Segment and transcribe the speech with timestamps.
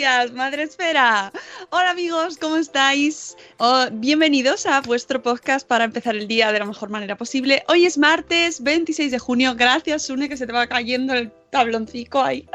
[0.00, 1.30] Días, Madre Esfera.
[1.68, 3.36] Hola amigos, ¿cómo estáis?
[3.58, 7.62] Oh, bienvenidos a vuestro podcast para empezar el día de la mejor manera posible.
[7.68, 9.54] Hoy es martes 26 de junio.
[9.56, 12.48] Gracias, Sune, que se te va cayendo el tabloncico ahí.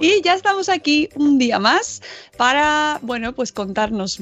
[0.00, 2.02] Y ya estamos aquí un día más
[2.36, 4.20] para, bueno, pues contarnos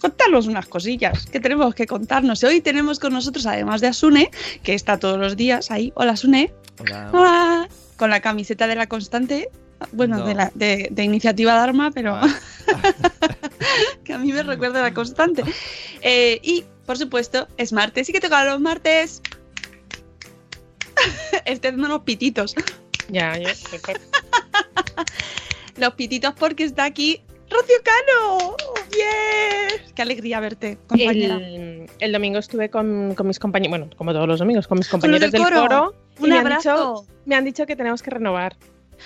[0.00, 2.42] contarnos unas cosillas que tenemos que contarnos.
[2.44, 4.30] Hoy tenemos con nosotros, además de Asune,
[4.62, 5.92] que está todos los días ahí.
[5.96, 6.50] Hola, Asune.
[6.80, 7.68] Hola.
[7.96, 9.50] Con la camiseta de la constante.
[9.92, 10.26] Bueno, No.
[10.26, 12.28] de, la, de, de iniciativa Dharma, pero Ah.
[14.04, 15.42] que a mí me recuerda a la constante.
[16.02, 18.08] Eh, y, por supuesto, es martes.
[18.08, 19.22] ¿Y que toca los martes?
[21.44, 22.54] Estoy haciendo unos pititos.
[23.08, 23.52] Ya, ya.
[25.76, 28.56] Los pititos porque está aquí Rocío Cano.
[28.90, 29.92] ¡Bien!
[29.94, 31.36] ¡Qué alegría verte, compañera!
[31.36, 34.88] El, el domingo estuve con, con mis compañeros, bueno, como todos los domingos, con mis
[34.88, 35.60] compañeros del del coro.
[35.62, 35.94] coro.
[36.18, 37.02] y ¡Un me han, abrazo!
[37.06, 38.56] dicho, me han dicho que tenemos que renovar.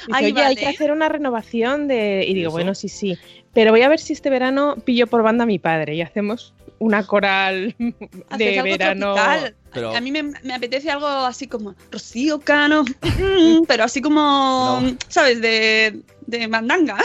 [0.06, 2.24] Dice, Ay, Oye, hay que hacer una renovación de.
[2.26, 2.52] Y digo, eso?
[2.56, 3.16] bueno, sí, sí.
[3.52, 6.52] Pero voy a ver si este verano pillo por banda a mi padre y hacemos
[6.78, 9.14] una coral de algo verano.
[9.14, 9.54] tropical.
[9.72, 12.84] Pero- A mí me, me apetece algo así como Rocío Cano,
[13.68, 14.96] pero así como, No.
[15.08, 15.40] ¿sabes?
[15.42, 16.96] De, de mandanga.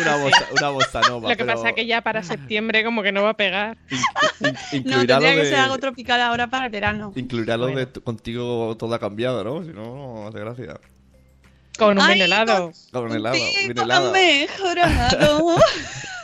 [0.00, 1.30] Una bossa, una bossa nova.
[1.30, 3.76] Lo que pero pasa que ya para septiembre como que no va a pegar.
[4.40, 7.12] in- in- No, tendría que ser algo tropical ahora para el verano.
[7.16, 7.90] Incluirá lo de Bueno.
[8.04, 9.62] contigo todo ha cambiado, ¿no?
[9.64, 10.80] Si no, no hace gracia.
[11.78, 12.72] Con un Ay, vino helado.
[12.92, 14.12] Con helado, Contigo bien helado.
[14.12, 15.56] mejorado.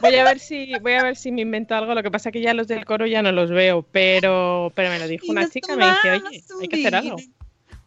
[0.00, 1.94] Voy a ver si, voy a ver si me invento algo.
[1.94, 4.98] Lo que pasa que ya los del coro ya no los veo, pero, pero me
[4.98, 7.16] lo dijo Y una chica, me dice, oye, hay que hacer algo.
[7.16, 7.32] vino-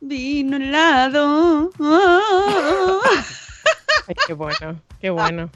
[0.02, 1.72] Vino helado.
[1.80, 3.02] Oh.
[4.08, 5.50] Ay, qué bueno, qué bueno.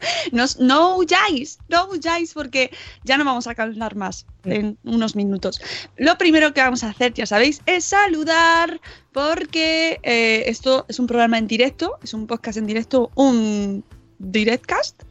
[0.32, 2.70] No, no huyáis, no huyáis porque
[3.04, 5.60] ya no vamos a cantar más en unos minutos.
[5.96, 8.80] Lo primero que vamos a hacer, ya sabéis, es saludar
[9.12, 13.84] porque eh, esto es un programa en directo, es un podcast en directo, un
[14.18, 15.02] directcast,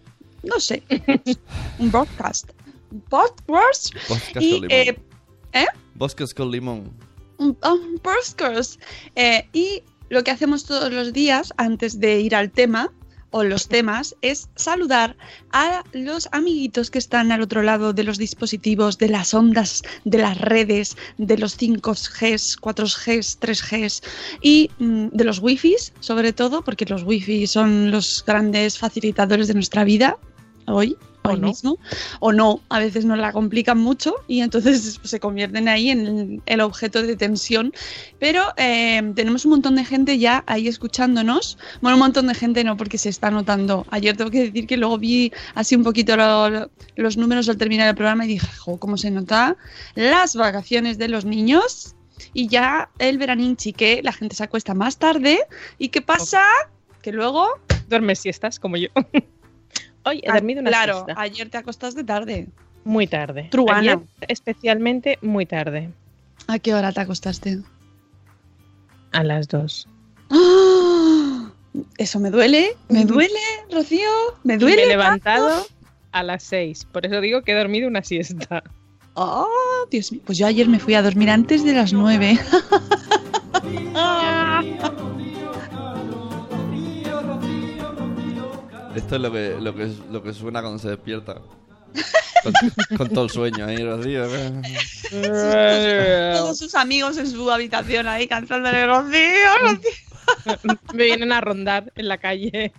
[0.44, 0.84] no sé,
[1.80, 2.52] un broadcast,
[2.92, 3.94] un podcast
[4.40, 4.96] y con limón.
[5.54, 6.94] eh, Bosques con limón.
[7.38, 8.80] un, un podcast.
[9.16, 12.92] Eh, y lo que hacemos todos los días antes de ir al tema
[13.32, 15.16] o los temas es saludar
[15.52, 20.18] a los amiguitos que están al otro lado de los dispositivos, de las ondas, de
[20.18, 24.04] las redes, de los 5Gs, 4Gs, 3Gs
[24.42, 29.54] y mm, de los wifis, sobre todo, porque los wifi son los grandes facilitadores de
[29.54, 30.18] nuestra vida
[30.66, 30.98] hoy.
[31.22, 31.48] O no.
[31.48, 31.78] mismo,
[32.22, 36.42] o no, a veces nos la complican mucho y entonces se convierten ahí en el,
[36.46, 37.74] el objeto de tensión.
[38.20, 41.58] Pero eh, tenemos un montón de gente ya ahí escuchándonos.
[41.82, 43.86] Bueno, un montón de gente no, porque se está notando.
[43.92, 47.58] Ayer tengo que decir que luego vi así un poquito lo- lo- los números al
[47.58, 49.58] terminar el programa y dije, jo, cómo se nota
[49.96, 51.96] las vacaciones de los niños
[52.34, 55.40] y ya el veraninchi, que la gente se acuesta más tarde.
[55.78, 56.42] ¿Y qué pasa?
[57.02, 57.46] Que luego
[57.90, 58.88] Duermes siestas como yo.
[60.06, 61.22] Hoy he Ah, dormido una Claro, siesta.
[61.22, 62.48] ayer te acostaste tarde.
[62.86, 63.48] Muy tarde.
[63.52, 63.80] Truana.
[63.80, 65.90] Ayer, especialmente muy tarde.
[66.48, 67.60] ¿A qué hora te acostaste?
[69.12, 69.88] A las dos.
[70.30, 71.52] ¡Ah!
[71.98, 73.40] Eso me duele, me duele,
[73.72, 74.10] Rocío,
[74.44, 74.76] me Y duele.
[74.78, 74.98] me he tanto.
[75.30, 75.68] levantado
[76.12, 76.86] a las seis.
[76.92, 78.64] Por eso digo que he dormido una siesta.
[79.14, 79.48] Oh,
[79.92, 80.22] Dios mío.
[80.26, 82.40] Pues yo ayer me fui a dormir antes de las nueve.
[88.96, 91.42] Esto es lo que, lo que, lo que suena cuando se despierta.
[92.44, 92.54] Con,
[92.98, 94.28] con todo el sueño ahí, Rocío.
[95.12, 99.92] Todos sus amigos en su habitación ahí cantándole Rocío, Rocío.
[100.94, 102.72] me vienen a rondar en la calle.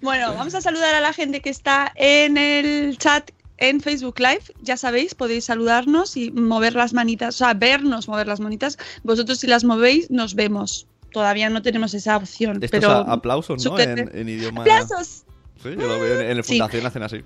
[0.00, 4.42] Bueno, vamos a saludar a la gente que está en el chat en Facebook Live.
[4.60, 8.78] Ya sabéis, podéis saludarnos y mover las manitas, o sea, vernos mover las manitas.
[9.04, 10.88] Vosotros si las movéis, nos vemos.
[11.12, 12.56] Todavía no tenemos esa opción.
[12.62, 13.78] Estos pero a- aplausos, ¿no?
[13.78, 14.62] En, en idioma.
[14.62, 15.24] ¡Aplausos!
[15.62, 16.54] Sí, yo lo veo en, en el Sí.
[16.58, 17.22] Fundación hacen así.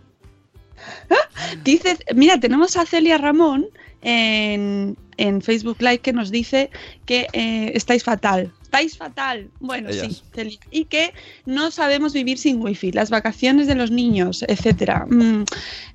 [1.65, 3.67] Dice, mira, tenemos a Celia Ramón
[4.03, 6.71] en, en Facebook Live que nos dice
[7.07, 8.53] que eh, estáis fatal.
[8.63, 9.49] Estáis fatal.
[9.61, 10.21] Bueno, sí.
[10.35, 10.59] Celia.
[10.71, 11.15] Y que
[11.47, 15.07] no sabemos vivir sin wifi, las vacaciones de los niños, etcétera.
[15.09, 15.45] Mm,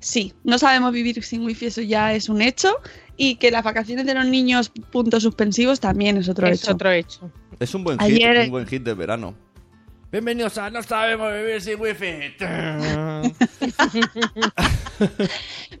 [0.00, 2.74] sí, no sabemos vivir sin wifi, eso ya es un hecho.
[3.16, 6.72] Y que las vacaciones de los niños, puntos suspensivos, también es otro es hecho.
[6.72, 7.30] otro hecho.
[7.62, 9.34] Es un buen Ayer- hit, un buen hit de verano.
[10.10, 12.34] Bienvenidos a No sabemos vivir sin wifi.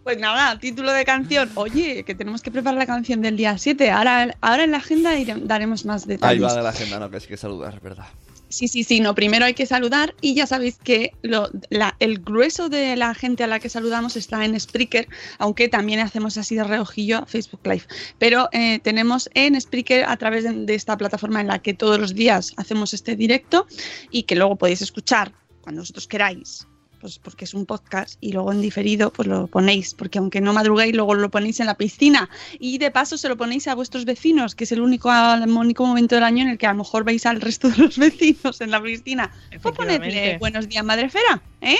[0.04, 1.50] Pues nada, título de canción.
[1.54, 3.90] Oye, que tenemos que preparar la canción del día 7.
[3.90, 5.12] Ahora, ahora en la agenda
[5.42, 6.42] daremos más Ahí detalles.
[6.42, 8.06] va de la agenda, no, que es que saludar, ¿verdad?
[8.52, 12.18] Sí, sí, sí, no, primero hay que saludar y ya sabéis que lo- la- el
[12.18, 15.08] grueso de la gente a la que saludamos está en Spreaker,
[15.38, 17.84] aunque también hacemos así de reojillo Facebook Live.
[18.18, 21.98] Pero eh, tenemos en Spreaker a través de, de esta plataforma en la que todos
[21.98, 23.66] los días hacemos este directo
[24.10, 25.32] y que luego podéis escuchar
[25.62, 26.66] cuando vosotros queráis.
[27.02, 30.52] Pues porque es un podcast y luego en diferido pues lo ponéis, porque aunque no
[30.52, 34.04] madruguéis luego lo ponéis en la piscina y de paso se lo ponéis a vuestros
[34.04, 36.78] vecinos, que es el único, el único momento del año en el que a lo
[36.78, 39.32] mejor veis al resto de los vecinos en la piscina.
[39.60, 41.76] Pues ponedle buenos días, madrefera, ¿eh?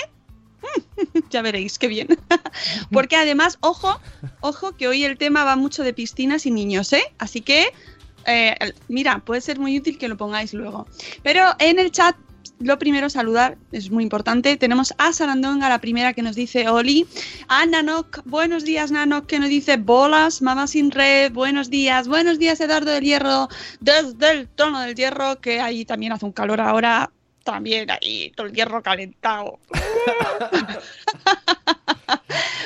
[1.29, 2.07] ya veréis, qué bien.
[2.91, 4.01] Porque además, ojo,
[4.41, 7.13] ojo, que hoy el tema va mucho de piscinas y niños, ¿eh?
[7.17, 7.67] Así que,
[8.25, 8.55] eh,
[8.89, 10.85] mira, puede ser muy útil que lo pongáis luego.
[11.23, 12.17] Pero en el chat,
[12.63, 14.57] lo primero, saludar, es muy importante.
[14.57, 17.05] Tenemos a Sarandonga, la primera que nos dice Oli.
[17.47, 22.07] A Nanok, buenos días, Nanok, que nos dice bolas, mamá sin red, buenos días.
[22.07, 23.49] Buenos días, Eduardo del Hierro,
[23.79, 27.11] desde el tono del hierro, que ahí también hace un calor ahora.
[27.43, 29.59] También ahí, todo el hierro calentado.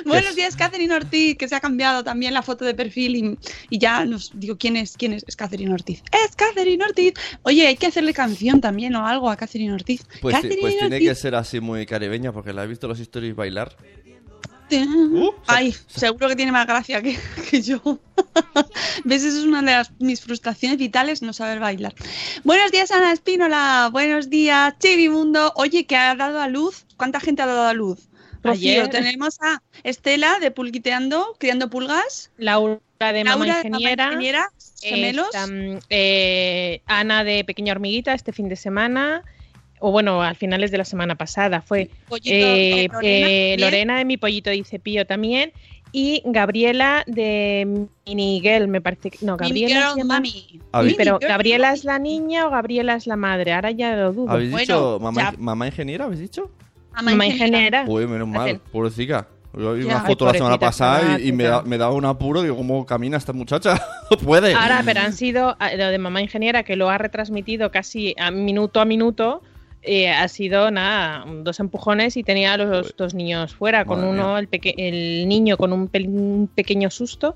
[0.05, 3.37] Buenos días, Catherine Ortiz, que se ha cambiado también la foto de perfil y,
[3.69, 6.01] y ya nos digo quién es, quién es, es Catherine Ortiz.
[6.11, 7.13] Es Catherine Ortiz.
[7.43, 10.01] Oye, hay que hacerle canción también o algo a Catherine Ortiz.
[10.21, 12.99] Pues, sí, Catherine pues tiene que ser así muy caribeña, porque la he visto los
[12.99, 13.75] stories bailar.
[14.69, 17.17] Uh, Ay, seguro que tiene más gracia que,
[17.49, 17.81] que yo.
[19.05, 19.23] ¿Ves?
[19.23, 21.95] Eso es una de las, mis frustraciones vitales, no saber bailar.
[22.43, 23.89] Buenos días, Ana Espínola.
[23.91, 25.53] Buenos días, Chivimundo.
[25.55, 26.85] Oye, que ha dado a luz.
[26.97, 28.06] ¿Cuánta gente ha dado a luz?
[28.43, 28.89] Rocío, Ayer.
[28.89, 32.31] tenemos a Estela de Pulquiteando, criando pulgas.
[32.37, 34.49] Laura de Mamá de Ingeniera.
[34.81, 35.27] Gemelos.
[35.27, 35.47] Esta,
[35.89, 39.23] eh, Ana de Pequeña Hormiguita este fin de semana.
[39.79, 41.89] O bueno, al finales de la semana pasada fue.
[42.09, 45.51] Pollito, Eh, eh, Lorena, eh, de Mi Pollito dice Pío también.
[45.91, 49.19] Y Gabriela de Miniguel, me parece que.
[49.25, 49.67] No, Gabriela.
[49.75, 50.59] Girl se llama- Mami.
[50.71, 53.53] ¿Habéis- Sí, pero ¿Gabriela es la niña o Gabriela es la madre?
[53.53, 54.29] Ahora ya lo dudo.
[54.31, 55.33] ¿Habéis Bueno, dicho mamá, ya.
[55.37, 56.05] mamá ingeniera?
[56.05, 56.51] ¿Habéis dicho?
[57.01, 57.85] Mamá ingeniera.
[57.87, 59.27] Uy, menos mal, pobrecita.
[59.57, 62.05] Yo vi una Ay, foto la semana pasada y, y me, da, me daba un
[62.05, 62.43] apuro.
[62.43, 63.79] Digo, ¿cómo camina esta muchacha?
[64.11, 64.53] No puede.
[64.53, 68.29] Ahora, pero han sido ah, lo de Mamá Ingeniera, que lo ha retransmitido casi a
[68.31, 69.41] minuto a minuto.
[69.81, 74.11] eh, ha sido nada, dos empujones y tenía a los dos niños fuera, con Madre
[74.11, 77.35] uno, el, peque- el niño con un, pel- un pequeño susto,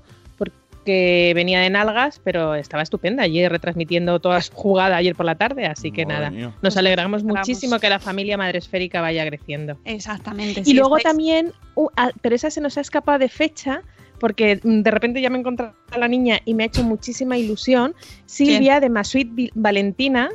[0.82, 5.36] porque venía de nalgas, pero estaba estupenda allí retransmitiendo toda su jugada ayer por la
[5.36, 6.54] tarde, así que Madre nada, mía.
[6.60, 9.78] nos alegramos muchísimo que la familia madresférica vaya creciendo.
[9.84, 10.62] Exactamente.
[10.62, 13.82] Y sí, luego estáis- también, uh, ah, pero esa se nos ha escapado de fecha,
[14.18, 16.82] porque mm, de repente ya me he encontrado a la niña y me ha hecho
[16.82, 17.94] muchísima ilusión.
[18.26, 20.30] Silvia de Masuit Valentina.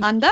[0.00, 0.30] ¿Anda?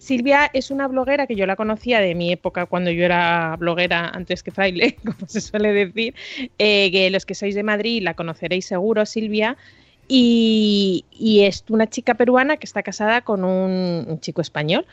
[0.00, 4.08] Silvia es una bloguera que yo la conocía de mi época cuando yo era bloguera
[4.08, 6.14] antes que fraile, como se suele decir,
[6.56, 9.58] eh, que los que sois de Madrid la conoceréis seguro, Silvia.
[10.12, 14.84] Y, y es una chica peruana que está casada con un, un chico español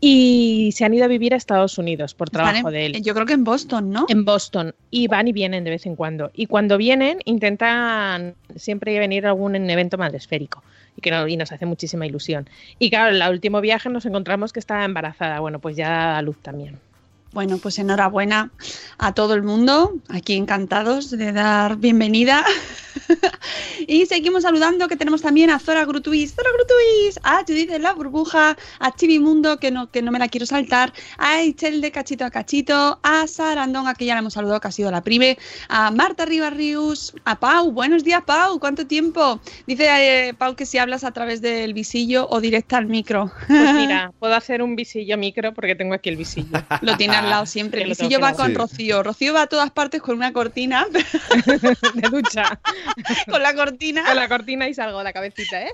[0.00, 3.14] y se han ido a vivir a Estados Unidos por trabajo en- de él Yo
[3.14, 4.04] creo que en Boston, ¿no?
[4.10, 6.30] en Boston y van y vienen de vez en cuando.
[6.34, 10.62] Y cuando vienen intentan siempre venir a algún evento madresférico
[10.96, 12.46] y que no- y nos hace muchísima ilusión.
[12.78, 15.40] Y claro, en el último viaje nos encontramos que estaba embarazada.
[15.40, 16.78] Bueno, pues ya da luz también.
[17.36, 18.50] Bueno, pues enhorabuena
[18.96, 22.42] a todo el mundo, aquí encantados de dar bienvenida.
[23.86, 27.92] y seguimos saludando que tenemos también a Zora Grutuis, Zora Grutuis, a Judith de la
[27.92, 31.92] Burbuja, a Chibi Mundo, que no, que no me la quiero saltar, a Eichel de
[31.92, 35.02] Cachito a Cachito, a Sarandón, a que ya la hemos saludado, que ha sido la
[35.02, 35.36] prime,
[35.68, 39.40] a Marta Ribarrius, a Pau, buenos días Pau, ¿cuánto tiempo?
[39.66, 39.88] Dice
[40.28, 43.30] eh, Pau que si hablas a través del visillo o directa al micro.
[43.46, 46.62] Pues mira, puedo hacer un visillo micro porque tengo aquí el visillo.
[46.80, 47.82] Lo tiene al lado siempre.
[47.82, 48.54] El Que lo tengo visillo que va con Sí.
[48.54, 49.02] Rocío.
[49.02, 50.86] Rocío va a todas partes con una cortina,
[51.94, 52.58] de ducha.
[53.30, 54.04] con la cortina.
[54.04, 55.72] Con la cortina y salgo la cabecita, ¿eh?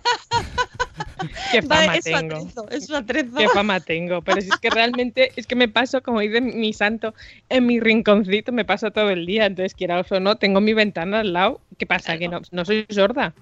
[1.52, 2.37] Qué fama tengo.
[2.37, 3.37] atrezo, es su atrezo.
[3.37, 4.23] Qué fama tengo.
[4.23, 7.14] Pero si es que realmente, es que me paso, como dice mi santo,
[7.49, 9.47] en mi rinconcito me paso todo el día.
[9.47, 11.61] Entonces, quiera o no, tengo mi ventana al lado.
[11.78, 12.18] ¿Qué pasa?
[12.18, 13.35] Que no, no soy sorda.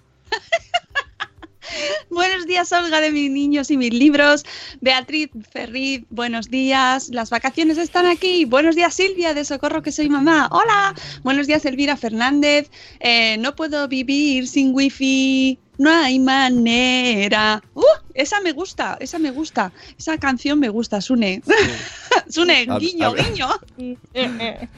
[2.11, 4.45] Buenos días, Olga, de mis niños y mis libros.
[4.81, 7.09] Beatriz Ferriz, buenos días.
[7.11, 8.45] Las vacaciones están aquí.
[8.45, 10.49] Buenos días, Silvia, de Socorro, que soy mamá.
[10.51, 10.95] Hola.
[11.23, 12.71] Buenos días, Elvira Fernández.
[13.01, 15.59] Eh, no puedo vivir sin wifi.
[15.81, 17.63] No hay manera.
[17.73, 17.83] ¡Uh!
[18.13, 19.73] Esa me gusta, esa me gusta.
[19.99, 21.41] Esa canción me gusta, Sune.
[22.29, 23.49] Sune, A- guiño, a guiño.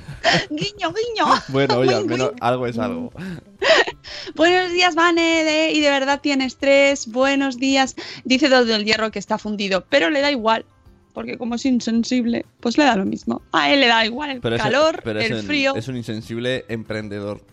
[0.50, 1.24] Guiño, guiño.
[1.48, 3.12] Bueno, oye, al menos algo es algo.
[4.36, 7.08] Buenos días, Vane, y de verdad tienes tres.
[7.10, 7.96] Buenos días.
[8.24, 10.64] Dice Dos del Hierro que está fundido, pero le da igual.
[11.14, 13.42] Porque como es insensible, pues le da lo mismo.
[13.52, 15.74] A él le da igual el Pero es- calor, es el un- frío.
[15.74, 17.44] Es un insensible emprendedor.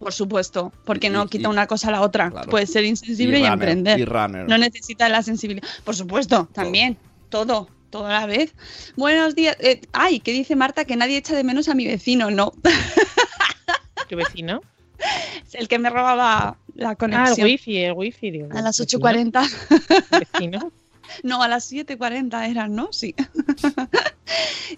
[0.00, 2.30] Por supuesto, porque no quita y- una cosa a la otra.
[2.30, 2.50] Claro.
[2.50, 4.00] Puede ser insensible y, runner, emprender.
[4.00, 4.48] Y runner.
[4.48, 5.68] No necesita la sensibilidad.
[5.84, 6.96] Por supuesto, también.
[7.28, 7.68] Todo.
[7.90, 8.54] Todo a la vez.
[8.96, 9.56] Buenos días.
[9.60, 12.30] Eh, ay, que dice Marta que nadie echa de menos a mi vecino.
[12.30, 12.52] No.
[14.08, 14.60] ¿Tu vecino?
[15.52, 17.44] El que me robaba la Ah, el conexión.
[17.46, 18.30] wifi, el wifi.
[18.30, 19.00] Digo, a las ¿vecino?
[19.04, 20.28] 8.40.
[20.32, 20.72] ¿Vecino?
[21.24, 22.92] No, a las 7.40 eran, ¿no?
[22.92, 23.16] Sí.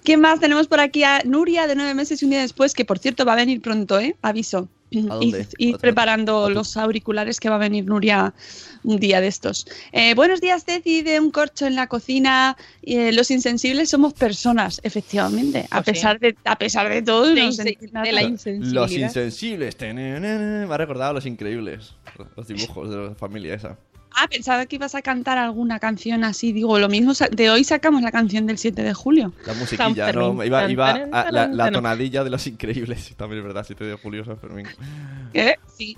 [0.03, 1.05] ¿Qué más tenemos por aquí?
[1.05, 3.61] A Nuria, de nueve meses y un día después, que por cierto va a venir
[3.61, 4.17] pronto, ¿eh?
[4.23, 4.67] Aviso.
[5.01, 5.47] Dónde?
[5.59, 8.35] Y, ¿A tu- preparando los auriculares que va a venir Nuria
[8.85, 9.67] un día de estos.
[9.93, 12.57] Eh, buenos días, Ceci, de un corcho en la cocina.
[12.83, 15.67] Eh, los insensibles somos personas, efectivamente.
[15.71, 15.93] A, Pues sí.
[15.93, 18.05] pesar, de, a pesar de todo, De, la insensibilidad.
[18.73, 19.77] Los insensibles.
[19.81, 21.95] Me ha recordado a los increíbles.
[22.37, 23.79] Los dibujos de la familia esa.
[24.15, 26.53] Ah, pensaba que ibas a cantar alguna canción así.
[26.53, 29.33] Digo, lo mismo, de hoy sacamos la canción del 7 de julio.
[29.47, 30.43] La musiquilla, ¿no?
[30.45, 30.61] Iba,
[31.13, 33.15] a la, tonadilla de los increíbles.
[33.17, 34.67] También es verdad, 7 de julio, San Fermín.
[35.35, 35.57] ¿Eh?
[35.77, 35.97] Sí.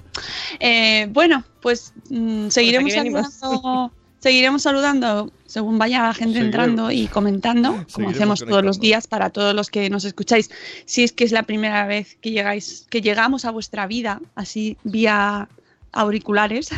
[0.61, 3.35] Eh, bueno, pues mm, seguiremos venimos.
[3.35, 3.93] saludando.
[4.21, 6.47] Seguiremos saludando según vaya la gente Seguiremos.
[6.47, 10.51] entrando y comentando, como Seguiremos hacemos todos los días para todos los que nos escucháis.
[10.87, 14.79] Si es que es la primera vez que llegáis, que llegamos a vuestra vida, así
[14.83, 15.49] vía
[15.95, 16.69] auriculares,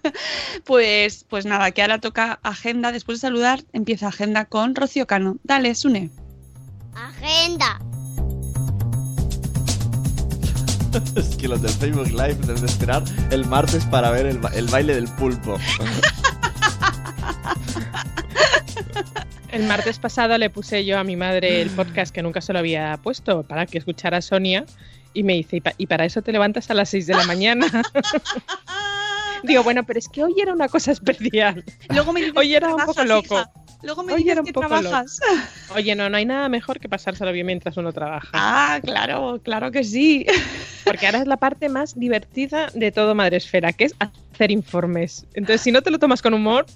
[0.64, 2.92] pues, pues nada, que ahora toca agenda.
[2.92, 5.36] Después de saludar, empieza agenda con Rocío Cano.
[5.42, 6.10] Dale, Sune.
[6.94, 7.78] Agenda.
[11.14, 14.50] Es que los del Facebook Live deben de esperar el martes para ver el, ba-
[14.54, 15.56] el baile del pulpo.
[19.52, 22.60] El martes pasado le puse yo a mi madre el podcast que nunca se lo
[22.60, 24.64] había puesto para que escuchara a Sonia
[25.12, 27.24] y me dice, "¿Y pa- ¿y para eso te levantas a las 6 de la
[27.24, 27.66] mañana?
[29.42, 31.64] Digo, bueno, pero es que hoy era una cosa especial.
[31.88, 33.34] Luego me dices Hoy era un poco loco.
[33.36, 33.50] hija.
[33.82, 34.60] Luego me Hoy dices que loco.
[34.60, 35.18] trabajas.
[35.74, 38.28] Oye, no, no hay nada mejor que pasárselo bien mientras uno trabaja.
[38.34, 40.26] Ah, claro, claro que sí.
[40.84, 45.24] Porque ahora es la parte más divertida de todo Madresfera, que es hacer informes.
[45.32, 46.66] Entonces, si no te lo tomas con humor,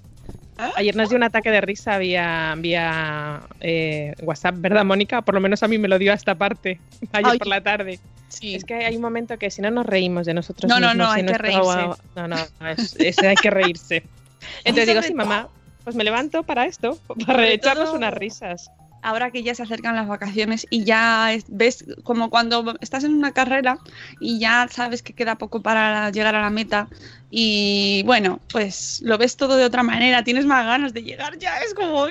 [0.76, 5.22] ayer nos dio un ataque de risa vía, vía eh, WhatsApp, ¿verdad, Mónica?
[5.22, 6.80] Por lo menos a mí me lo dio a esta parte,
[7.12, 7.38] ayer Ay.
[7.38, 7.98] por la tarde.
[8.28, 8.54] Sí.
[8.56, 11.06] Es que hay un momento que si no nos reímos de nosotros No, no, mismos
[11.08, 11.88] no, y hay que reírse.
[12.16, 12.36] No, no,
[12.68, 14.02] es, es- hay que reírse.
[14.64, 15.48] Entonces digo, sí, mamá,
[15.84, 18.70] pues me levanto para esto, para echarnos todo- unas risas.
[19.02, 23.12] Ahora que ya se acercan las vacaciones y ya es- ves como cuando estás en
[23.12, 23.76] una carrera
[24.18, 26.88] y ya sabes que queda poco para llegar a la meta
[27.36, 31.58] y bueno, pues lo ves todo de otra manera, tienes más ganas de llegar ya,
[31.58, 32.06] es como...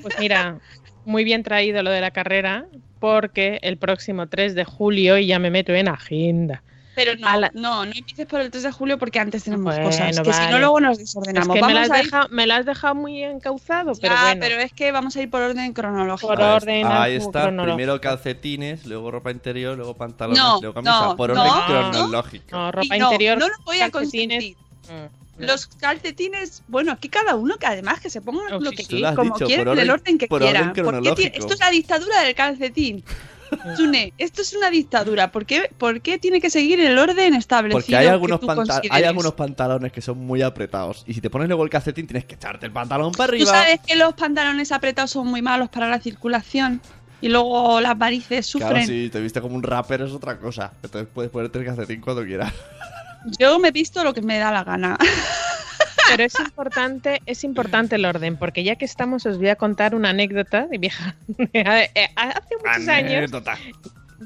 [0.00, 0.60] Pues mira,
[1.04, 2.66] muy bien traído lo de la carrera,
[3.00, 6.62] porque el próximo 3 de julio y ya me meto en agenda.
[6.96, 9.84] Pero no, la- no, no empieces por el 3 de julio porque antes tenemos Bueno,
[9.84, 11.54] cosas, que si no luego nos Es desordenamos.
[11.54, 14.40] que me a ir- dejado, me lo has dejado muy encauzado, pero Ya, bueno.
[14.40, 16.26] pero es que vamos a ir por orden cronológico.
[16.28, 17.48] Por Ahí orden está, Ahí está.
[17.62, 21.00] Primero calcetines, luego ropa interior, luego pantalones, No, luego camisa.
[21.08, 21.66] no, por no, orden no.
[21.92, 22.46] cronológico.
[22.56, 23.38] No, ropa no, interior.
[23.38, 24.56] No lo voy a consentir.
[24.88, 25.44] Mm.
[25.44, 28.84] Los calcetines, bueno, aquí cada uno que además que se ponga Oh, lo sí, que
[28.84, 29.04] sí.
[29.04, 30.60] Has como quiera, por en el orden- que por quiera.
[30.70, 33.04] orden Porque esto es la dictadura del calcetín.
[33.76, 35.30] Sune, esto es una dictadura.
[35.32, 37.78] ¿Por qué, por qué tiene que seguir el orden establecido?
[37.80, 41.04] Porque hay que algunos, tú panta- hay algunos pantalones que son muy apretados.
[41.06, 43.50] Y si te pones luego el calcetín, tienes que echarte el pantalón para Tú arriba.
[43.52, 46.80] sabes que los pantalones apretados son muy malos para la circulación
[47.20, 48.86] y luego las varices Claro, sufren.
[48.86, 50.72] si te viste como un rapper es otra cosa.
[50.82, 52.52] Entonces puedes ponerte el calcetín cuando quieras.
[53.38, 54.96] Yo me he visto lo que me da la gana.
[56.08, 59.94] Pero es importante, es importante el orden, porque ya que estamos, os voy a contar
[59.94, 61.14] una anécdota de vieja.
[62.16, 63.58] Hace muchos años, Anécdota.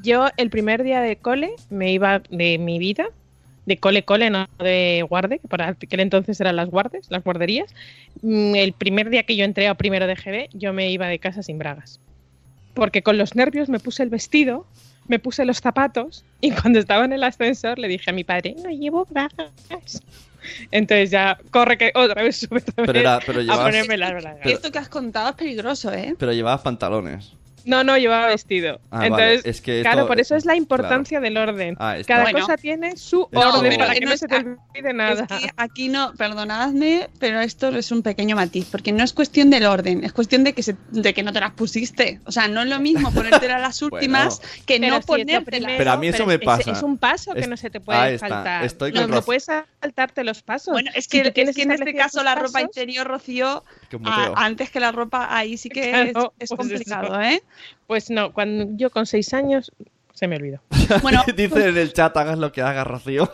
[0.02, 3.06] yo el primer día de cole me iba de mi vida,
[3.66, 7.72] de cole cole, no de guarde, que para aquel entonces eran las guardes, las guarderías.
[8.22, 11.18] Mm, El primer día que yo entré a primero de GB, yo me iba de
[11.18, 12.00] casa sin bragas.
[12.74, 14.66] Porque con los nervios me puse el vestido,
[15.08, 18.54] me puse los zapatos y cuando estaba en el ascensor le dije a mi padre,
[18.62, 20.02] no llevo bragas.
[20.70, 24.12] Entonces ya corre que otra vez sube otra Pero vez era- pero a ponerme las
[24.12, 24.46] bragas.
[24.46, 26.14] Esto que has contado es peligroso, ¿eh?
[26.18, 27.32] Pero llevabas pantalones.
[27.64, 28.80] No, no, llevaba vestido.
[28.90, 29.50] Ah, Entonces, vale.
[29.50, 31.76] Es que claro, esto- por eso es la importancia del orden.
[31.78, 32.14] Ah, está.
[32.14, 32.40] Cada Bueno.
[32.40, 35.26] cosa tiene su No, orden para que no se te olvide nada.
[35.30, 39.50] Es que aquí no, perdonadme, pero esto es un pequeño matiz, porque no es cuestión
[39.50, 42.20] del orden, es cuestión de que se, de que no te las pusiste.
[42.24, 45.44] O sea, no es lo mismo ponértelas las últimas que Pero no si ponértelas.
[45.44, 46.70] primero, Pero a mí eso me es- pasa.
[46.72, 48.64] Es, un paso que Es- no se te puede saltar.
[48.64, 50.72] estoy no, con no puedes saltarte los pasos.
[50.72, 54.10] Bueno, es que, es en este caso la ropa pasos, interior, Rocío, Que un a-
[54.16, 54.32] muteo.
[54.38, 57.20] antes que la ropa, ahí sí que Claro, es, es pues complicado, eso.
[57.20, 57.42] ¿eh?
[57.86, 59.70] Pues no, cuando yo con seis años
[60.14, 60.60] se me olvidó.
[61.02, 63.28] Bueno, Dice en el chat, hagas lo que hagas, Rocío.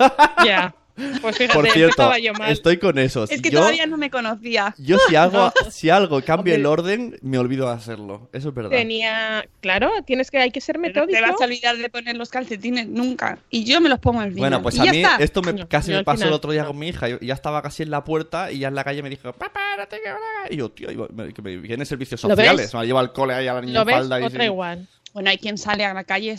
[0.44, 0.74] ya.
[1.20, 2.50] Pues fíjate, Por cierto, yo mal.
[2.50, 3.24] estoy con eso.
[3.24, 4.74] es que yo, todavía no me conocía.
[4.78, 8.30] yo si hago, si algo cambia el orden, me olvido de hacerlo.
[8.32, 8.70] Eso es verdad.
[8.70, 11.32] Tenía, claro, tienes que, hay que ser Pero te metódico.
[11.32, 13.38] vas a olvidar de poner los calcetines nunca.
[13.50, 14.40] Y yo me los pongo al final.
[14.50, 15.16] Bueno, pues y a mí está.
[15.16, 16.28] esto me, No, casi me pasó final.
[16.28, 17.08] el otro día con mi hija.
[17.08, 19.60] Yo ya estaba casi en la puerta y ya en la calle me dijo, papá,
[19.78, 20.50] no te quiero bragas".
[20.50, 20.88] Y yo, tío,
[21.34, 22.72] que me vienen servicios sociales.
[22.72, 23.96] Me la llevo al cole ahí a la niña ¿Lo ves?
[23.96, 24.20] falda.
[24.20, 24.46] y Otra sí.
[24.46, 24.88] igual.
[25.12, 26.36] Bueno, hay quien sale a la calle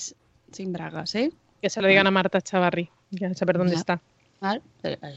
[0.51, 1.31] sin bragas, ¿eh?
[1.61, 2.89] Que se lo digan a Marta Chavarri.
[3.11, 3.79] Ya saber dónde Ya.
[3.79, 4.01] está.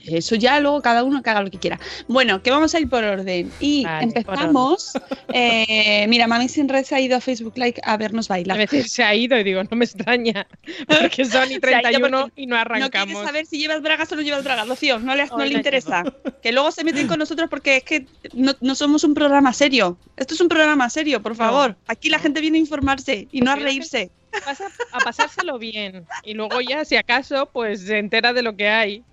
[0.07, 1.79] Eso ya luego cada uno que haga lo que quiera.
[2.09, 3.53] Bueno, que vamos a ir por orden.
[3.61, 4.93] Y Vale, empezamos.
[5.33, 8.57] eh, mira, Mami Sin Red se ha ido a Facebook Like a vernos A bailar.
[8.59, 10.47] veces se ha ido y digo, no me extraña.
[10.89, 13.07] Porque son y Se ha ido 31 porque y no No arrancamos.
[13.07, 14.99] quieres saber si llevas bragas o no llevas bragas, Rocío.
[14.99, 15.57] No le, no le no.
[15.59, 16.03] interesa.
[16.43, 19.99] Que luego se meten con nosotros porque es que no, no somos un programa serio.
[20.17, 21.77] Esto es un programa serio, por favor.
[21.87, 24.11] Aquí la gente viene a informarse y no a reírse.
[24.47, 26.07] A, a pasárselo bien.
[26.25, 29.05] Y luego ya, si acaso, pues se entera de lo que hay.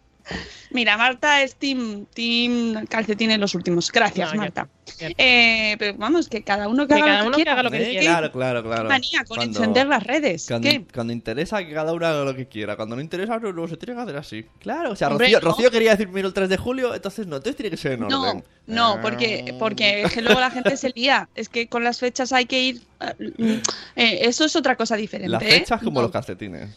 [0.71, 3.91] Mira, Marta es team, team calcetines los últimos.
[3.91, 4.67] Gracias, No, Marta.
[4.99, 5.09] ya.
[5.17, 7.51] Eh, pero vamos, que cada uno que, Que haga, cada lo que uno que quiera.
[7.53, 8.01] haga lo que Eh, quiera.
[8.05, 8.89] Claro, claro, claro.
[8.89, 10.45] manía con Cuando- encender las redes.
[10.47, 10.85] Cuando, ¿Qué?
[10.93, 12.75] cuando interesa que cada uno haga lo que quiera.
[12.75, 14.45] Cuando no interesa, no, no, se tiene que hacer así.
[14.59, 15.49] Claro, o sea, Hombre, Rocío, no.
[15.51, 18.01] Rocío quería decir primero el 3 de julio, entonces no, entonces tiene que ser en
[18.01, 18.43] No, orden.
[18.67, 21.29] no, porque, porque es que luego la gente se lía.
[21.35, 22.81] Es que con las fechas hay que ir.
[22.99, 23.61] eh,
[23.95, 25.29] eh, eso es otra cosa diferente.
[25.31, 25.59] Las ¿eh?
[25.59, 26.03] fechas como No.
[26.03, 26.69] los calcetines.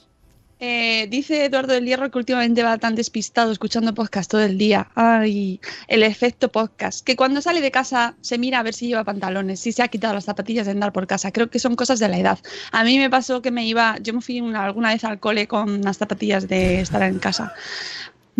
[0.62, 4.88] Eh, dice Eduardo del Hierro que últimamente va tan despistado escuchando podcast todo el día.
[4.94, 7.02] Ay, el efecto podcast.
[7.02, 9.88] Que cuando sale de casa se mira a ver si lleva pantalones, si se ha
[9.88, 11.32] quitado las zapatillas de andar por casa.
[11.32, 12.38] Creo que son cosas de la edad.
[12.72, 15.48] A mí me pasó que me iba, yo me fui una- alguna vez al cole
[15.48, 17.54] con unas zapatillas de estar en casa.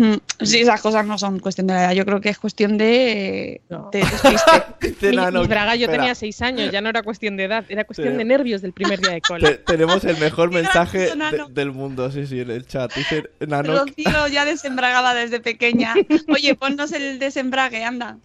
[0.03, 1.91] Mm, Sí, esas cosas no son cuestión de la edad.
[1.93, 3.89] Yo creo que es cuestión de, No.
[3.91, 4.03] de
[5.11, 7.65] Mi, Nano, mi braga yo espera, tenía seis años, ya no era cuestión de edad,
[7.69, 9.53] era cuestión de nervios del primer día de te- cole.
[9.57, 12.91] tenemos el mejor mensaje de- del mundo, sí, sí, en el chat.
[12.95, 15.93] Dice Nano, Rocío ya desembragaba desde pequeña.
[16.29, 18.17] Oye, ponnos el desembrague, anda.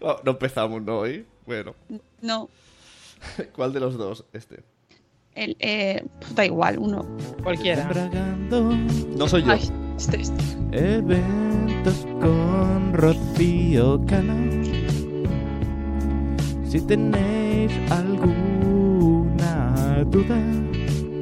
[0.00, 0.98] Oh, no empezamos, ¿no?
[1.00, 1.26] Hoy.
[1.44, 1.74] Bueno,
[2.20, 2.48] No,
[3.56, 4.24] ¿cuál de los dos?
[4.32, 4.62] Este.
[5.34, 6.04] el, eh,
[6.36, 7.04] da igual, uno.
[7.42, 7.84] Cualquiera.
[8.48, 9.52] No soy yo.
[9.52, 10.44] Ay, este.
[10.72, 14.34] Eventos con Rocío Cano.
[16.68, 19.54] Si tenéis alguna
[20.10, 20.36] duda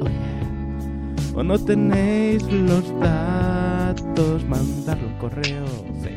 [0.01, 0.43] oh yeah,
[1.33, 5.65] o no tenéis los datos, mandadlo al correo.
[6.03, 6.09] sí.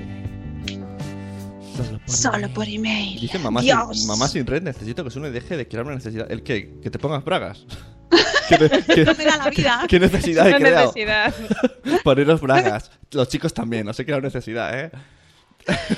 [1.76, 2.52] Solo por Solo email.
[2.54, 3.20] por email.
[3.20, 3.98] Dice mamá Dios.
[3.98, 6.26] sin, mamá sin red, necesito que Sune deje de crear una necesidad.
[6.30, 6.80] ¿El qué?
[6.82, 7.64] ¿Que te pongas bragas?
[8.86, 9.84] ¿Qué, No me da la vida.
[9.88, 10.92] qué necesidad he creado?
[10.94, 11.34] necesidad.
[12.04, 12.90] Poneros bragas.
[13.10, 14.90] Los chicos también, no sé qué necesidad, ¿eh?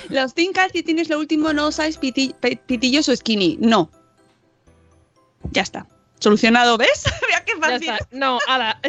[0.09, 2.35] Los Thinkers, si tienes lo último, no usáis piti-
[2.67, 3.57] pitillos o skinny.
[3.61, 3.91] No.
[5.53, 5.87] Ya está.
[6.19, 7.05] Solucionado, ¿ves?
[7.27, 7.91] Mira qué Ya fácil.
[7.91, 8.09] está.
[8.11, 8.81] No, ala.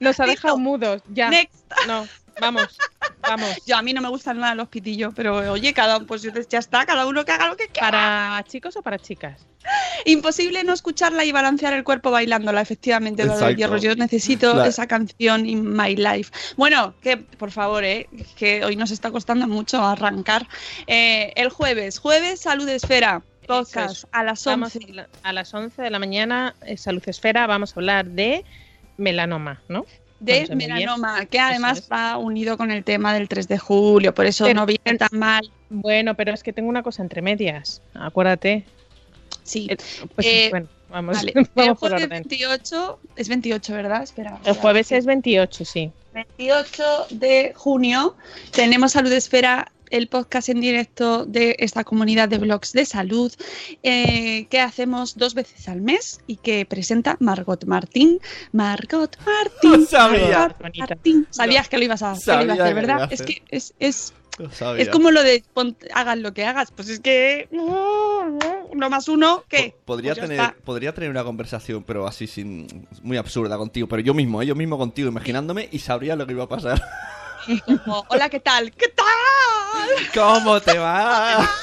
[0.00, 1.02] Nos ha dejado mudos.
[1.08, 1.30] Ya.
[1.30, 1.54] Next.
[1.86, 2.06] No,
[2.40, 2.78] vamos.
[3.20, 3.56] Vamos.
[3.66, 6.86] Yo a mí no me gustan nada los pitillos, pero oye, cada pues ya está,
[6.86, 7.90] cada uno que haga lo que quiera.
[7.90, 9.44] ¿Para chicos o para chicas?
[10.04, 13.24] Imposible no escucharla y balancear el cuerpo bailándola, efectivamente.
[13.56, 13.76] Hierro.
[13.78, 14.68] Yo necesito Claro.
[14.68, 16.32] esa canción in my life.
[16.56, 20.46] Bueno, que por favor, eh, que hoy nos está costando mucho arrancar.
[20.86, 23.22] Eh, el jueves, jueves, salud esfera.
[23.46, 24.78] podcast a las Vamos 11.
[24.84, 28.44] a hablar- a las 11 de la mañana, eh, Salud Esfera, vamos a hablar de
[28.98, 29.86] melanoma, ¿no?
[30.20, 31.88] De melanoma, que además es.
[31.92, 35.18] va unido con el tema del 3 de julio, por eso Pero- no viene tan
[35.18, 35.50] mal.
[35.70, 38.64] Bueno, pero es que tengo una cosa entre medias, acuérdate.
[39.42, 39.66] Sí.
[39.70, 39.76] Eh,
[40.14, 41.32] Pues Eh, bueno, vamos, Vale.
[41.34, 42.10] El vamos por jueves orden.
[42.10, 44.02] 28 es 28, ¿verdad?
[44.02, 44.38] Espera.
[44.44, 45.90] El jueves es 28, sí.
[46.14, 48.16] 28 de junio
[48.50, 53.32] tenemos Salud Esfera, el podcast en directo de esta comunidad de blogs de salud
[53.82, 58.20] eh, que hacemos dos veces al mes y que presenta Margot Martín.
[58.52, 59.86] Margot Martín.
[59.90, 60.38] Sabía.
[60.58, 60.76] Margot.
[60.78, 61.26] Martín.
[61.30, 63.08] Sabías que lo ibas a, que lo iba a Sabía hacer, ¿verdad?
[63.12, 64.12] Es que es, es,
[64.78, 66.70] es como lo de pon- hagas lo que hagas.
[66.70, 69.74] Pues es que uno más uno, ¿qué?
[69.84, 74.00] Po- Podría Pues tener, podría tener una conversación, pero así sin muy absurda contigo, pero
[74.02, 74.46] yo mismo, ¿eh?
[74.46, 76.80] yo mismo contigo, imaginándome y sabría lo que iba a pasar.
[77.84, 78.72] Como, Hola, ¿qué tal?
[78.72, 79.06] ¿Qué tal?
[80.14, 81.48] ¿Cómo te va?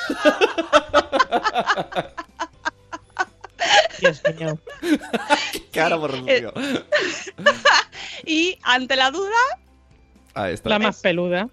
[3.99, 4.59] Dios mío.
[5.71, 6.53] Cara por Rocío.
[8.25, 9.35] Y ante la duda,
[10.35, 10.69] Ahí está.
[10.69, 11.47] La más peluda.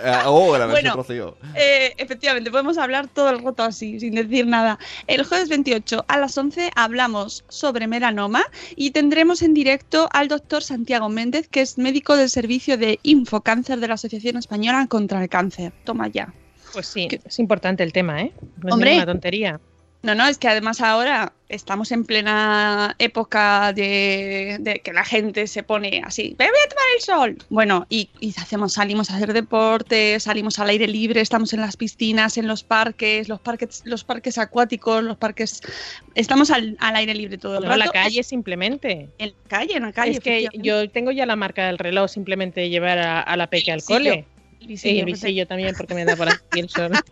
[0.04, 0.94] Ah, oh, Bueno.
[0.94, 1.36] Rocío.
[1.54, 4.78] Eh, efectivamente, podemos hablar todo el rato así, sin decir nada.
[5.06, 8.44] El jueves 28 a las 11 hablamos sobre melanoma
[8.76, 13.80] y tendremos en directo al doctor Santiago Méndez, que es médico del servicio de Infocáncer
[13.80, 15.72] de la Asociación Española contra el Cáncer.
[15.84, 16.32] Toma ya.
[16.72, 17.20] Pues sí, ¿Qué?
[17.24, 18.32] es importante el tema, ¿eh?
[18.58, 18.90] No es Hombre.
[18.90, 19.60] ninguna tontería.
[20.04, 25.46] No, no, es que además ahora estamos en plena época de, de que la gente
[25.46, 27.38] se pone así, me voy a tomar el sol.
[27.48, 31.78] Bueno, y, y hacemos, salimos a hacer deporte, salimos al aire libre, estamos en las
[31.78, 35.62] piscinas, en los parques, los parques, los parques acuáticos, los parques,
[36.14, 37.80] estamos al, al aire libre todo el No, rato.
[37.80, 39.08] en la calle simplemente.
[39.16, 40.12] En la calle, en la calle.
[40.12, 43.46] es que yo tengo ya la marca del reloj simplemente de llevar a, a la
[43.48, 44.26] peque al cole.
[44.60, 46.92] El Y el visillo también porque me da por aquí el sol.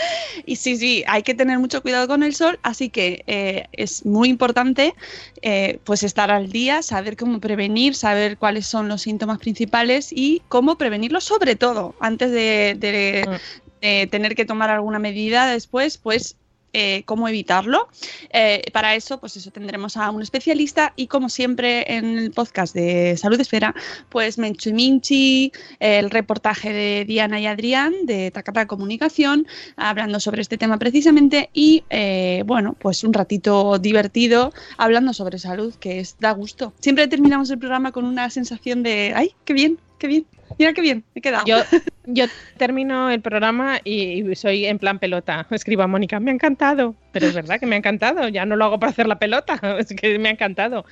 [0.46, 4.04] Y sí, sí, hay que tener mucho cuidado con el sol, así que eh, es
[4.06, 4.94] muy importante
[5.42, 10.42] eh, pues estar al día, saber cómo prevenir, saber cuáles son los síntomas principales y
[10.48, 13.80] cómo prevenirlos, sobre todo antes de, de- Mm.
[13.80, 16.36] de tener que tomar alguna medida después, pues
[16.72, 17.88] eh, cómo evitarlo.
[18.32, 22.74] Eh, para eso, pues eso tendremos a un especialista y como siempre en el podcast
[22.74, 23.74] de Salud Esfera,
[24.08, 30.58] pues Menchu Minchi, el reportaje de Diana y Adrián de Tacata Comunicación, hablando sobre este
[30.58, 36.32] tema precisamente y eh, bueno, pues un ratito divertido hablando sobre salud, que es da
[36.32, 36.72] gusto.
[36.80, 40.26] Siempre terminamos el programa con una sensación de, ay, qué bien, qué bien,
[40.58, 41.44] mira qué bien, he quedado.
[41.46, 41.58] Yo,
[42.06, 45.46] yo termino el programa y, y soy en plan pelota.
[45.50, 46.94] Escribo a Mónica, me ha encantado.
[47.12, 48.28] Pero es verdad que me ha encantado.
[48.28, 49.60] Ya no lo hago para hacer la pelota.
[49.78, 50.84] Es que me ha encantado.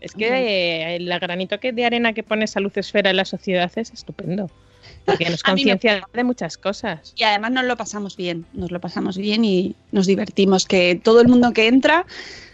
[0.00, 3.70] Es que eh, el granito que de arena que pone Salud Esfera en la sociedad
[3.76, 4.50] es estupendo.
[5.04, 7.14] Porque nos A conciencia de muchas cosas.
[7.16, 11.20] Y además nos lo pasamos bien, nos lo pasamos bien y nos divertimos, que todo
[11.20, 12.04] el mundo que entra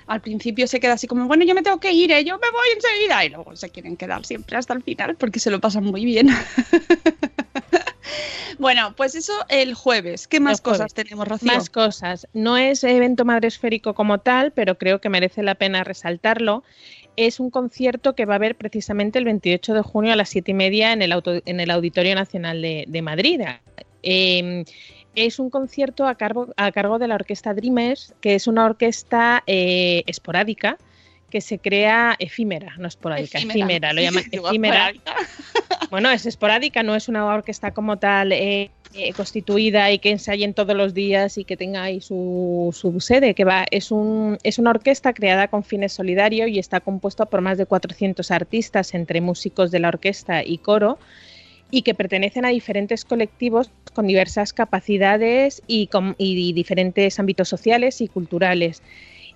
[0.08, 2.24] al principio se queda así como, bueno, yo me tengo que ir, ¿eh?
[2.24, 5.50] yo me voy enseguida, y luego se quieren quedar siempre hasta el final porque se
[5.50, 6.28] lo pasan muy bien.
[8.58, 10.26] bueno, pues eso el jueves.
[10.26, 10.78] ¿Qué más jueves.
[10.80, 11.52] cosas tenemos, Rocío?
[11.52, 12.26] Más cosas.
[12.32, 16.64] No es evento madresférico como tal, pero creo que merece la pena resaltarlo.
[17.16, 20.52] Es un concierto que va a haber precisamente el 28 de junio a las 7
[20.52, 23.40] y media en el, auto- en el Auditorio Nacional de, de Madrid.
[24.02, 24.64] Eh,
[25.14, 29.42] es un concierto a cargo, a cargo de la Orquesta Dreamers, que es una orquesta
[29.46, 30.78] eh, esporádica
[31.30, 34.92] que se crea efímera, no esporádica, efímera, lo llaman efímera.
[35.90, 40.52] Bueno, es esporádica, no es una orquesta como tal eh, eh, constituida y que ensayen
[40.52, 44.58] todos los días y que tenga ahí su, su sede, que va, es, un, es
[44.58, 49.22] una orquesta creada con fines solidarios y está compuesta por más de 400 artistas entre
[49.22, 50.98] músicos de la orquesta y coro
[51.70, 55.88] y que pertenecen a diferentes colectivos con diversas capacidades y,
[56.52, 58.82] diferentes ámbitos sociales y culturales.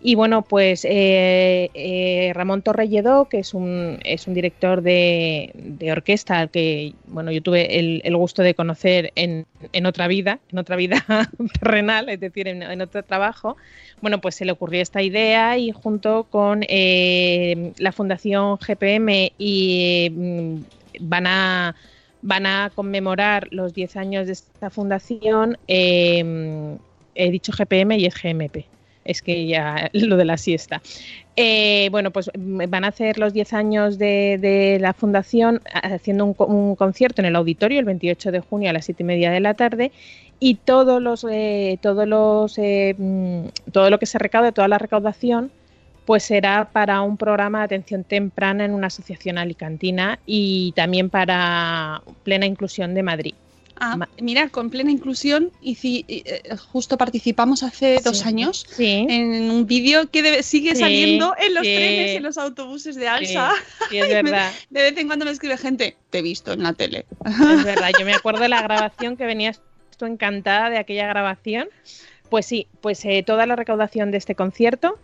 [0.05, 5.93] Y bueno, pues eh, eh, Ramón Torrelledó, que es un, es un director de, de
[5.93, 10.59] orquesta que bueno, yo tuve el, el gusto de conocer en, en, otra vida, en
[10.59, 11.05] otra vida
[11.61, 13.57] terrenal, es decir, en, en, otro trabajo,
[14.01, 20.11] bueno, pues se le ocurrió esta idea y junto con eh, la Fundación GPM y
[20.11, 20.57] mm,
[21.01, 21.77] van a
[22.23, 26.79] van a conmemorar los 10 años de esta fundación, eh,
[27.15, 28.65] he dicho GPM y es GMP
[29.05, 30.81] es que ya lo de la siesta.
[31.35, 36.77] Eh, bueno, pues van a hacer los 10 años de, la fundación haciendo un, un,
[36.77, 39.55] concierto en el auditorio el 28 de junio a las 7 y media de la
[39.55, 39.93] tarde
[40.45, 42.97] y todos los, eh, todos los, eh,
[43.71, 45.53] todo lo que se recaude, toda la recaudación,
[46.05, 52.03] pues será para un programa de atención temprana en una asociación alicantina y también para
[52.25, 53.35] plena inclusión de Madrid
[53.85, 59.07] Ah, mira, con plena inclusión, y si, eh, justo participamos hace dos años Sí.
[59.09, 62.95] en un vídeo que debe- sigue Sí, saliendo en los trenes y en los autobuses
[62.95, 63.51] de Alsa.
[63.89, 64.53] sí, es verdad.
[64.71, 67.07] De vez en cuando me escribe gente, te he visto en la tele.
[67.25, 69.61] Es verdad, yo me acuerdo de la grabación que venías
[69.97, 71.67] tú encantada de aquella grabación.
[72.29, 74.97] Pues sí, pues eh, toda la recaudación de este concierto,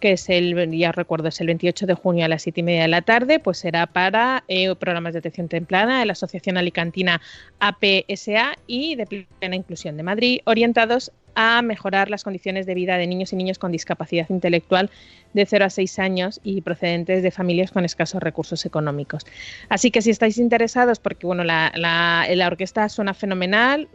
[0.00, 2.82] que es el, ya recuerdo, es el 28 de junio a las 7 y media
[2.82, 7.20] de la tarde, pues será para eh, programas de atención temprana de la Asociación Alicantina
[7.60, 9.06] APSA y de
[9.38, 13.58] plena inclusión de Madrid, orientados a mejorar las condiciones de vida de niños y niños
[13.58, 14.88] con discapacidad intelectual
[15.32, 19.24] de 0 a 6 años y procedentes de familias con escasos recursos económicos.
[19.68, 23.88] Así que si estáis interesados, porque bueno, la, la- la orquesta suena fenomenal,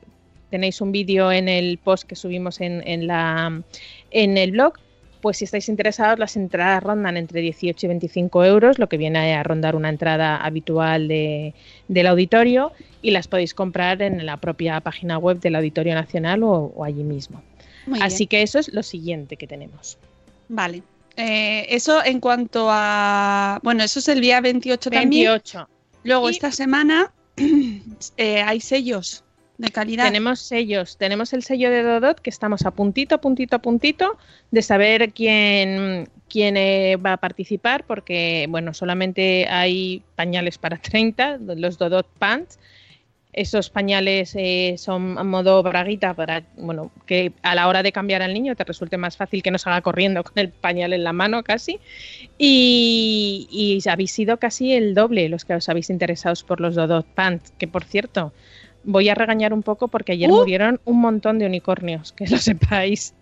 [0.50, 3.62] tenéis un vídeo en el post que subimos en, en la,
[4.12, 4.74] en el blog,
[5.22, 9.36] pues si estáis interesados, las entradas rondan entre 18 y 25 euros, lo que viene
[9.36, 11.54] a rondar una entrada habitual de-
[11.88, 16.72] del auditorio, y las podéis comprar en la propia página web del Auditorio Nacional o,
[16.76, 17.42] o allí mismo.
[17.86, 18.28] Muy Así bien.
[18.30, 19.98] que eso es lo siguiente que tenemos.
[20.48, 20.84] Vale.
[21.16, 23.60] Eh, eso en cuanto a.
[23.64, 25.10] Bueno, eso es el día 28, también.
[25.32, 25.68] 28.
[26.04, 27.12] Luego, Y- esta semana
[28.18, 29.24] eh, hay sellos
[29.60, 30.06] de calidad.
[30.06, 34.18] Tenemos sellos, tenemos el sello de Dodot que estamos a puntito, a puntito, a puntito
[34.52, 41.40] de saber quién, quién eh, va a participar porque, bueno, solamente hay pañales para 30,
[41.58, 42.58] los Dodot Pants.
[43.32, 48.24] Esos pañales eh, son a modo braguita para, bueno, que a la hora de cambiar
[48.24, 51.14] al niño te resulte más fácil que no salga corriendo con el pañal en la
[51.14, 51.80] mano casi.
[52.38, 57.06] Y, y habéis sido casi el doble los que os habéis interesados por los Dodot
[57.06, 58.34] Pants, que por cierto,
[58.92, 60.38] voy a regañar un poco porque ayer Uh.
[60.38, 63.14] murieron un montón de unicornios, que lo sepáis.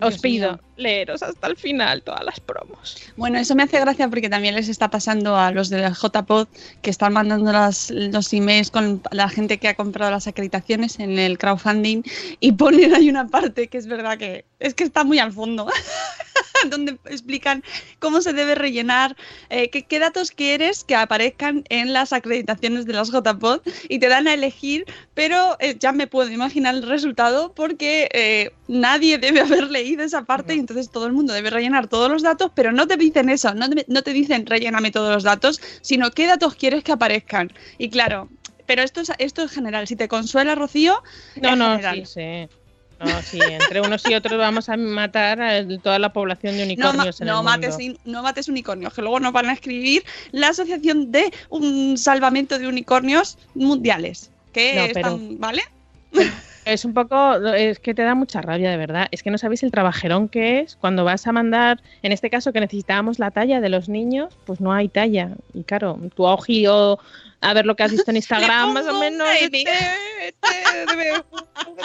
[0.00, 0.60] Os Dios pido mío.
[0.76, 2.96] leeros hasta el final todas las promos.
[3.16, 6.46] Bueno, eso me hace gracia porque también les está pasando a los de la JPod
[6.82, 11.18] que están mandando las, los emails con la gente que ha comprado las acreditaciones en
[11.18, 12.02] el crowdfunding
[12.38, 15.66] y ponen ahí una parte que es verdad que es que está muy al fondo,
[16.70, 17.62] donde explican
[17.98, 19.16] cómo se debe rellenar,
[19.50, 24.08] eh, qué, qué datos quieres que aparezcan en las acreditaciones de las JPod y te
[24.08, 29.40] dan a elegir, pero eh, ya me puedo imaginar el resultado porque eh, nadie debe
[29.40, 32.72] haber leído esa parte y entonces todo el mundo debe rellenar todos los datos, pero
[32.72, 36.26] no te dicen eso, no te, no te dicen relléname todos los datos, sino qué
[36.26, 37.52] datos quieres que aparezcan.
[37.78, 38.28] Y claro,
[38.68, 39.88] pero esto es, esto es general.
[39.88, 41.02] Si te consuela, Rocío,
[41.40, 42.06] No, no, general.
[42.06, 42.57] sí, sí.
[43.00, 46.64] No, sí, entre unos y otros vamos a matar a toda la población de No,
[46.64, 48.00] unicornios en no el mates, mundo.
[48.04, 52.66] no mates unicornios, que luego nos van a escribir la Asociación de un Salvamento de
[52.66, 54.30] Unicornios Mundiales.
[54.52, 55.62] Que No, están, ¿vale?
[56.68, 59.08] Es un poco, es que te da mucha rabia, de verdad.
[59.10, 62.52] Es que no sabéis el trabajerón que es cuando vas a mandar, en este caso
[62.52, 65.30] que necesitábamos la talla de los niños, pues no hay talla.
[65.54, 66.98] Y claro, tu ojillo
[67.40, 71.24] a ver lo que has visto en Instagram, más o menos, una este, este debe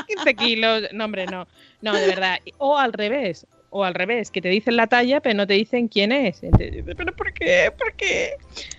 [0.06, 0.84] 15 kilos.
[0.92, 1.48] No, hombre, no.
[1.82, 2.40] No, de verdad.
[2.58, 5.88] O al revés, o al revés, que te dicen la talla, pero no te dicen
[5.88, 6.42] quién es.
[6.42, 7.72] ¿Pero por qué?
[7.78, 8.34] ¿Por qué?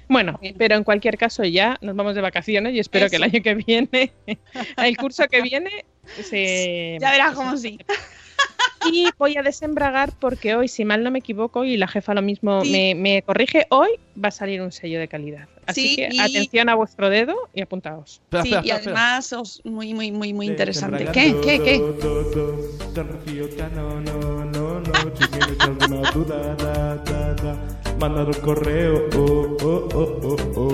[0.09, 3.43] Bueno, pero en cualquier caso ya nos vamos de vacaciones y espero que el año
[3.43, 4.13] que viene,
[4.77, 5.85] el curso que viene,
[6.23, 6.99] se...
[7.01, 7.79] Ya verás cómo sí.
[8.93, 12.21] Y voy a desembragar porque hoy, si mal no me equivoco, y la jefa lo
[12.21, 12.71] mismo Sí.
[12.71, 13.89] me, me corrige, hoy
[14.23, 15.49] va a salir un sello de calidad.
[15.65, 18.21] Así Sí, que y- atención a vuestro dedo y apuntaos.
[18.25, 18.93] Espera, Sí, espera, y espera.
[19.07, 21.07] además os, muy, muy, muy, muy De interesante.
[21.15, 21.35] ¿Qué?
[21.43, 21.63] ¿Qué?
[21.63, 22.85] ¿Qué?
[27.99, 29.09] Mandad un correo.
[29.17, 30.73] Oh, oh, oh, oh, oh.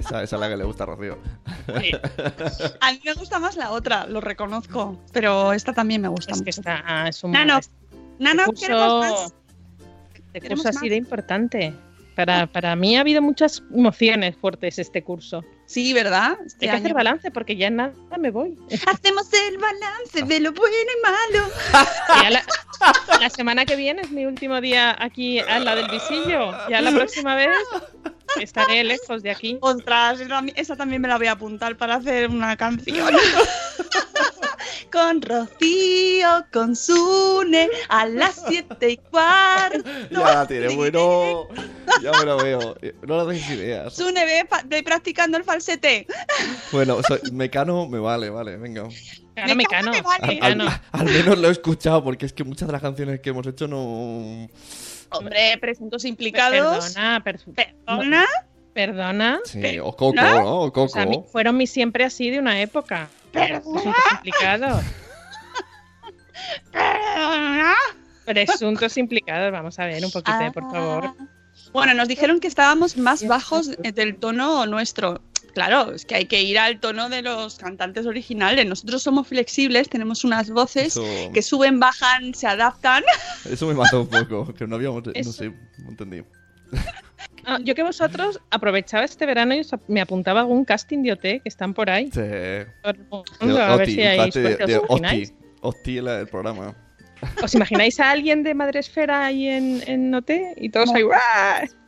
[0.00, 1.18] Que esa, esa es la que le gusta a Rocío.
[2.80, 6.38] A mí me gusta más la otra, lo reconozco, pero esta también me gusta Es
[6.42, 6.60] que mucho.
[6.60, 7.72] está, es un Nano, este
[8.20, 9.32] Nano, queremos más.
[10.24, 10.80] este queremos curso ha más.
[10.82, 11.74] sido importante.
[12.14, 15.44] Para, para mí ha habido muchas emociones fuertes este curso.
[15.66, 16.36] Sí, ¿verdad?
[16.46, 16.94] Este Hay que hacer año.
[16.96, 18.56] balance porque ya en nada me voy.
[18.86, 21.48] Hacemos el balance de lo bueno y malo.
[22.22, 22.44] Ya la,
[23.20, 26.52] la semana que viene es mi último día aquí al lado del visillo.
[26.68, 27.50] Ya la próxima vez
[28.40, 29.58] estaré lejos de aquí.
[29.60, 30.20] Ostras,
[30.56, 33.14] esa, también me la voy a apuntar para hacer una canción.
[34.92, 39.82] con Rocío, con Sune, a las siete y cuarto.
[40.10, 41.48] Ya la tiene, bueno.
[42.02, 42.76] Ya me lo veo.
[43.06, 43.94] No le deis ideas.
[43.94, 46.06] Sune, ve, ve practicando el falsete.
[46.72, 48.88] Bueno, soy Mecano me vale, vale, venga.
[49.34, 49.92] Claro, Mecano Mecano.
[49.92, 50.38] me vale.
[50.40, 50.64] Al, Mecano.
[50.92, 53.46] al- al menos lo he escuchado, porque es que muchas de las canciones que hemos
[53.46, 54.48] hecho no.
[55.10, 56.92] Hombre, presuntos implicados.
[56.94, 58.26] Perdona, per- Perdona.
[58.74, 59.40] perdona.
[59.44, 60.60] Sí, o Coco, ¿no?
[60.62, 60.82] O Coco.
[60.84, 63.08] O sea, mi- fueron mis siempre así de una época.
[63.32, 64.82] Presuntos implicados.
[66.72, 67.74] Perdona.
[68.24, 69.52] Presuntos implicados.
[69.52, 71.04] Vamos a ver un poquito, por favor.
[71.06, 71.14] Ah.
[71.72, 75.20] Bueno, nos dijeron que estábamos más bajos del tono nuestro.
[75.54, 78.66] Claro, es que hay que ir al tono de los cantantes originales.
[78.66, 83.02] Nosotros somos flexibles, tenemos unas voces Eso, que suben, bajan, se adaptan.
[83.50, 85.04] eso me mató un poco, que no habíamos...
[85.04, 85.32] No Eso.
[85.32, 86.22] sé, no entendí.
[87.44, 91.20] Ah, yo que vosotros aprovechaba este verano y me apuntaba a algún casting de OT
[91.20, 92.10] que están por ahí.
[92.12, 92.20] Sí.
[92.82, 94.30] Por el De mundo, a ver si hay
[96.20, 96.74] el programa.
[97.42, 100.30] ¿Os imagináis a alguien de Madresfera ahí en, en OT?
[100.56, 101.04] Y todos ahí.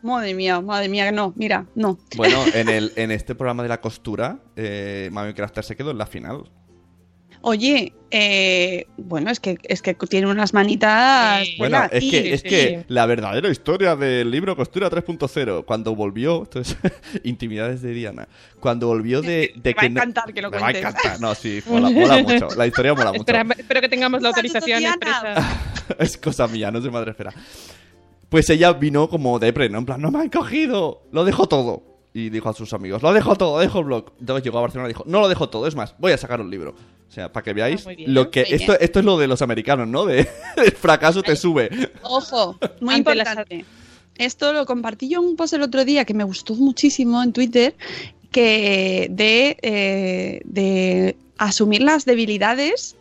[0.02, 1.98] Madre mía, madre mía, no, mira, no.
[2.16, 5.98] Bueno, en, el, en este programa de la costura, eh, Mami Crafter se quedó en
[5.98, 6.50] la final.
[7.42, 11.46] Oye, eh, bueno, es que, es que tiene unas manitas.
[11.46, 11.54] Sí.
[11.58, 11.92] Bueno, buenas.
[11.92, 12.84] es que, es sí, que sí.
[12.88, 16.76] la verdadera historia del libro Costura 3.0, cuando volvió, esto es
[17.24, 20.50] intimidades de Diana, cuando volvió de, de Me va a que no- encantar que lo
[20.50, 23.20] me va a encantar, no, sí, mola, mola mucho, la historia mola mucho.
[23.20, 25.60] Espera, espero que tengamos la autorización expresa.
[25.98, 27.32] es cosa mía, no es de madre espera.
[28.28, 29.78] Pues ella vino como depre, ¿no?
[29.78, 31.89] En plan, no me han cogido, lo dejo todo.
[32.12, 34.12] Y dijo a sus amigos, lo dejo todo, dejo el blog.
[34.18, 36.40] Entonces llegó a Barcelona y dijo, no lo dejo todo, es más, voy a sacar
[36.40, 36.74] un libro.
[37.08, 38.42] O sea, para que veáis Ah, bien, lo que...
[38.48, 40.06] Esto, esto es lo de los americanos, ¿no?
[40.06, 41.70] De el fracaso te sube.
[42.02, 43.64] Ojo, muy importante.
[44.16, 47.32] Esto lo compartí yo en un post el otro día que me gustó muchísimo en
[47.32, 47.74] Twitter,
[48.30, 52.96] que de, eh, de asumir las debilidades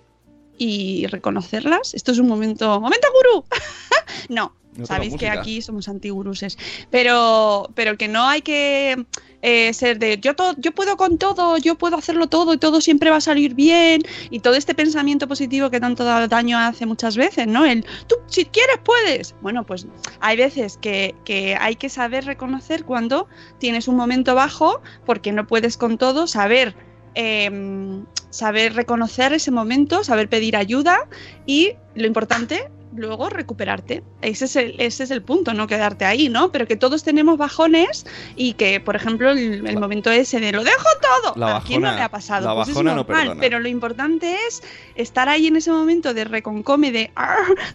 [0.57, 1.93] y reconocerlas.
[1.93, 2.79] Esto es un momento.
[2.79, 3.45] ¡Momento gurú!
[4.29, 6.57] no, No sabéis que aquí somos antiguruses.
[6.89, 9.05] Pero, pero que no hay que
[9.41, 12.81] eh, ser de yo, to- yo puedo con todo, yo puedo hacerlo todo y todo
[12.81, 14.01] siempre va a salir bien.
[14.29, 17.65] Y todo este pensamiento positivo que tanto da- daño hace muchas veces, ¿no?
[17.65, 19.35] El tú, si quieres, puedes.
[19.41, 19.87] Bueno, pues
[20.19, 23.27] hay veces que, que hay que saber reconocer cuando
[23.59, 26.75] tienes un momento bajo porque no puedes con todo, saber.
[27.15, 31.07] em, saber reconocer ese momento, saber pedir ayuda
[31.47, 34.03] y lo importante, luego recuperarte.
[34.21, 36.51] Ese es el, ese es el punto, no quedarte ahí, ¿no?
[36.51, 40.51] Pero que todos tenemos bajones y que, por ejemplo, el, el La- momento ese de
[40.51, 40.87] lo dejo
[41.23, 42.47] todo, La ¿a quién no bajona- le ha pasado?
[42.47, 43.41] la Pues es bajona no normal, perdona.
[43.41, 44.61] pero lo importante es
[44.95, 47.11] estar ahí en ese momento de reconcome, de,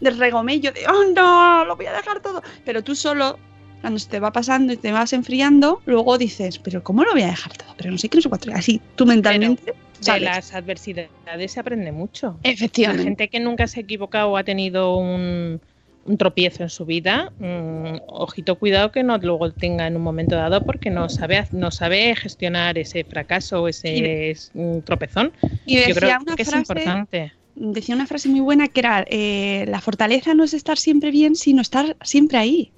[0.00, 2.42] de regomello, de oh no, lo voy a dejar todo.
[2.64, 3.38] Pero tú solo,
[3.81, 7.22] cuando se te va pasando y te vas enfriando, luego dices, pero ¿cómo lo voy
[7.22, 7.74] a dejar todo?
[7.77, 8.53] Pero no sé qué, no sé cuatro.
[8.55, 9.74] Así tú mentalmente.
[10.05, 12.38] De las adversidades se aprende mucho.
[12.43, 13.05] La Efectivamente.
[13.05, 15.61] gente que nunca se ha equivocado o ha tenido un,
[16.05, 20.37] un tropiezo en su vida, mm, ojito cuidado que no luego tenga en un momento
[20.37, 25.33] dado porque no sabe, no sabe gestionar ese fracaso o ese mm, tropezón.
[25.64, 27.33] Y Yo decía creo una que es frase, importante.
[27.55, 31.37] decía una frase muy buena que era eh, la fortaleza no es estar siempre bien,
[31.37, 32.71] sino estar siempre ahí.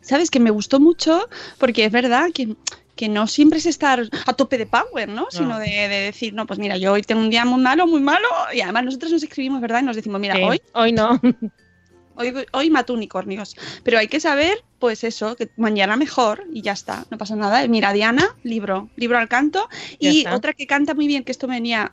[0.00, 0.30] ¿Sabes?
[0.30, 1.28] Que me gustó mucho
[1.58, 2.54] porque es verdad que,
[2.98, 5.28] que no siempre es estar a tope de power, ¿no?
[5.30, 8.00] Sino de, de decir, no, pues mira, yo hoy tengo un día muy malo, muy
[8.00, 9.82] malo, y además nosotros nos escribimos, ¿verdad?
[9.82, 11.20] Y nos decimos, mira, Sí, hoy, hoy no.
[12.16, 13.56] hoy, hoy mato unicornios.
[13.84, 17.64] Pero hay que saber, pues eso, que mañana mejor y ya está, no pasa nada.
[17.68, 19.68] Mira, Diana, libro, libro al canto.
[20.00, 20.34] Ya y está.
[20.34, 21.92] otra que canta muy bien, que esto venía,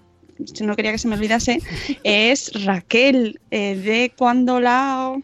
[0.60, 1.62] no quería que se me olvidase,
[2.04, 5.16] es Raquel, eh, de cuando la...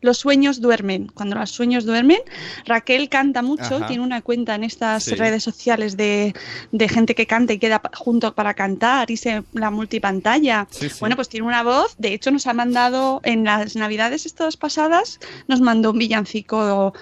[0.00, 1.08] Los sueños duermen.
[1.14, 2.18] Cuando los sueños duermen,
[2.64, 3.86] Raquel canta mucho, Ajá.
[3.86, 5.14] tiene una cuenta en estas Sí.
[5.14, 6.34] redes sociales de,
[6.72, 10.66] de gente que canta y queda junto para cantar y se la multipantalla.
[10.70, 10.96] Sí, sí.
[11.00, 11.94] Bueno, pues tiene una voz.
[11.98, 16.94] De hecho, nos ha mandado en las navidades estas pasadas, nos mandó un villancico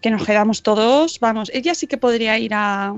[0.00, 1.20] que nos quedamos todos.
[1.20, 2.94] Vamos, ella sí que podría ir a,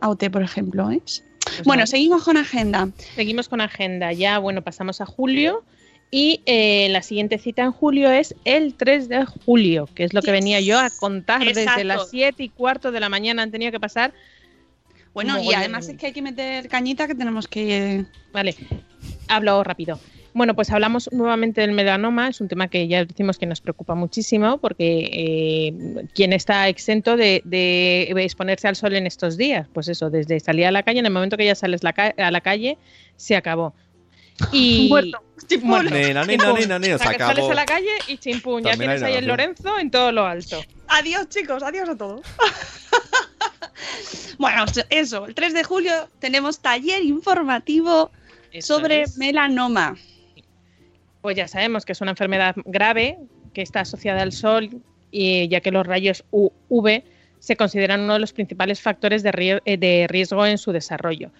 [0.00, 0.90] a OT, por ejemplo.
[0.90, 1.00] ¿eh?
[1.04, 2.88] Pues Bueno, seguimos con agenda.
[3.14, 4.12] Seguimos con agenda.
[4.12, 5.62] Ya, bueno, pasamos a julio.
[6.10, 10.22] Y eh, la siguiente cita en julio es el 3 de julio, que es lo
[10.22, 13.42] que venía yo a contar desde las 7 y cuarto de la mañana.
[13.42, 14.14] Han tenido que pasar.
[15.12, 18.04] Bueno, y además es que hay que meter cañita que tenemos que.
[18.32, 18.54] Vale,
[19.28, 19.98] hablo rápido.
[20.32, 22.28] Bueno, pues hablamos nuevamente del melanoma.
[22.28, 27.16] Es un tema que ya decimos que nos preocupa muchísimo porque eh, quien está exento
[27.16, 31.00] de, de exponerse al sol en estos días, pues eso, desde salir a la calle,
[31.00, 32.76] en el momento que ya sales la a la calle,
[33.16, 33.74] se acabó.
[34.52, 35.22] Y Muerto.
[35.62, 35.90] Muerto.
[35.90, 37.52] Nena, nena, nena, nena, O sea, se que sales acabó.
[37.52, 38.64] a la calle y chimpún.
[38.64, 39.26] Ya También tienes ahí el.
[39.26, 40.60] Lorenzo en todo lo alto.
[40.88, 42.20] Adiós, chicos, adiós a todos.
[44.38, 48.10] bueno, eso, el 3 de julio tenemos taller informativo
[48.52, 49.18] Eso sobre es.
[49.18, 49.96] melanoma.
[51.22, 53.18] Pues ya sabemos que es una enfermedad grave
[53.52, 54.70] que está asociada al sol
[55.10, 57.02] y ya que los rayos UV
[57.38, 61.30] se consideran uno de los principales factores de, eh, de riesgo en su desarrollo.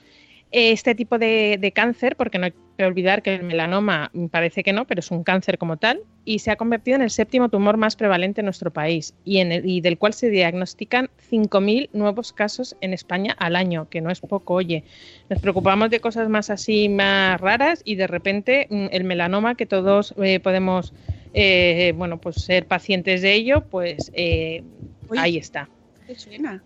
[0.59, 4.63] Este tipo de, de cáncer, porque no hay que olvidar que el melanoma mm, parece
[4.63, 7.51] que no, pero es un cáncer como tal, y se ha convertido en el séptimo
[7.51, 11.91] tumor más prevalente en nuestro país y, en el- y del cual se diagnostican 5.000
[11.93, 14.83] nuevos casos en España al año, que no es poco, oye.
[15.29, 19.67] Nos preocupamos de cosas más así, más raras, y de repente mm, el melanoma, que
[19.67, 20.95] todos eh, podemos
[21.35, 24.63] eh, bueno, pues ser pacientes de ello, pues eh,
[25.21, 25.69] ahí está.
[26.07, 26.65] ¿Qué suena?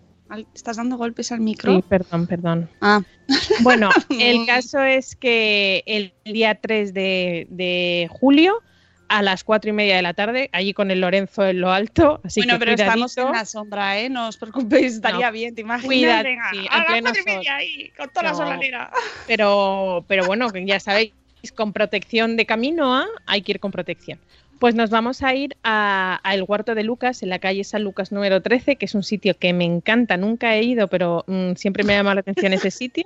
[0.53, 1.75] ¿Estás dando golpes al micro?
[1.75, 2.69] Sí, perdón, perdón.
[2.81, 3.01] Ah,
[3.61, 8.61] Bueno, el caso es que el día 3 de, de julio,
[9.09, 12.21] a las 4 y media de la tarde, allí con el Lorenzo en lo alto,
[12.23, 14.09] así bueno, que pero estamos en la sombra, ¿eh?
[14.09, 15.33] No os preocupéis, estaría No.
[15.33, 15.85] bien, te imaginas.
[15.87, 18.91] Cuidad, Venga, sí, a las cuatro y media ahí, con toda la solanera.
[19.27, 21.11] pero, pero bueno, ya sabéis,
[21.55, 23.07] con protección de camino ¿ah?
[23.25, 24.19] hay que ir con protección.
[24.61, 27.83] Pues nos vamos a ir a, a el Huerto de Lucas, en la calle San
[27.83, 31.53] Lucas número 13, que es un sitio que me encanta, nunca he ido, pero mm,
[31.55, 33.05] siempre me ha llamado la atención ese sitio.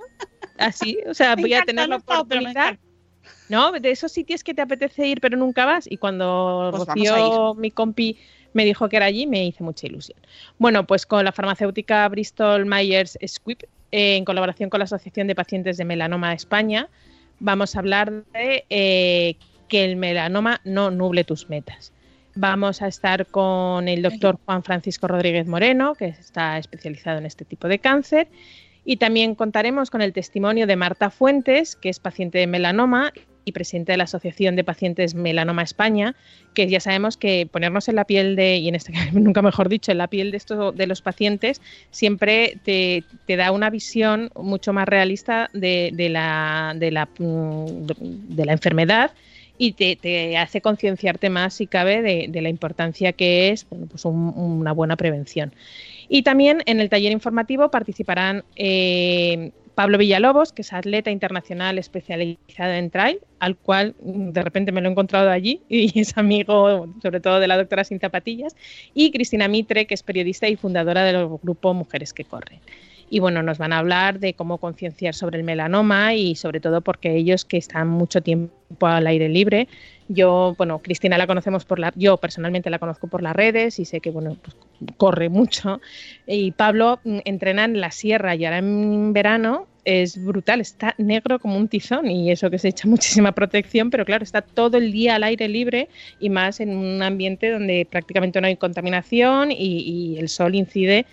[0.58, 2.76] Así, o sea, Me voy a tener la oportunidad.
[3.48, 5.90] No, de esos sitios que te apetece ir pero nunca vas.
[5.90, 8.18] Y cuando Pues Rocío, mi compi,
[8.52, 10.18] me dijo que era allí, me hice mucha ilusión.
[10.58, 15.34] Bueno, pues con la farmacéutica Bristol Myers Squibb, eh, en colaboración con la Asociación de
[15.34, 16.90] Pacientes de Melanoma de España,
[17.40, 19.36] vamos a hablar de eh,
[19.68, 21.92] que el melanoma no nuble tus metas.
[22.34, 27.46] Vamos a estar con el doctor Juan Francisco Rodríguez Moreno, que está especializado en este
[27.46, 28.28] tipo de cáncer.
[28.84, 33.12] Y también contaremos con el testimonio de Marta Fuentes, que es paciente de melanoma
[33.46, 36.14] y presidente de la Asociación de Pacientes Melanoma España,
[36.52, 39.68] que ya sabemos que ponernos en la piel de, y en este caso nunca mejor
[39.68, 44.30] dicho, en la piel de, estos, de los pacientes, siempre te, te da una visión
[44.34, 49.12] mucho más realista de, de la, de, la, mm, de la enfermedad
[49.58, 54.04] y te, hace concienciarte más, si cabe, de, de la importancia que es bueno, pues
[54.04, 55.54] un- una buena prevención.
[56.08, 62.72] Y también en el taller informativo participarán eh, Pablo Villalobos, que es atleta internacional especializado
[62.72, 66.88] en trail, al cual mm, de repente me lo he encontrado allí y es amigo
[67.02, 68.54] sobre todo de la doctora Sin Zapatillas,
[68.94, 72.60] y Cristina Mitre, que es periodista y fundadora del grupo Mujeres que Corren.
[73.08, 76.80] Y bueno, nos van a hablar de cómo concienciar sobre el melanoma y sobre todo
[76.80, 79.68] porque ellos que están mucho tiempo al aire libre.
[80.08, 83.84] Yo, bueno, Cristina la conocemos por la, yo personalmente la conozco por las redes y
[83.84, 84.56] sé que bueno, pues,
[84.96, 85.80] corre mucho.
[86.26, 91.38] Y Pablo mm, entrena en la sierra y ahora en verano es brutal, está negro
[91.38, 94.90] como un tizón y eso que se echa muchísima protección, pero claro, está todo el
[94.90, 95.88] día al aire libre
[96.18, 101.06] y más en un ambiente donde prácticamente no hay contaminación y, y el sol incide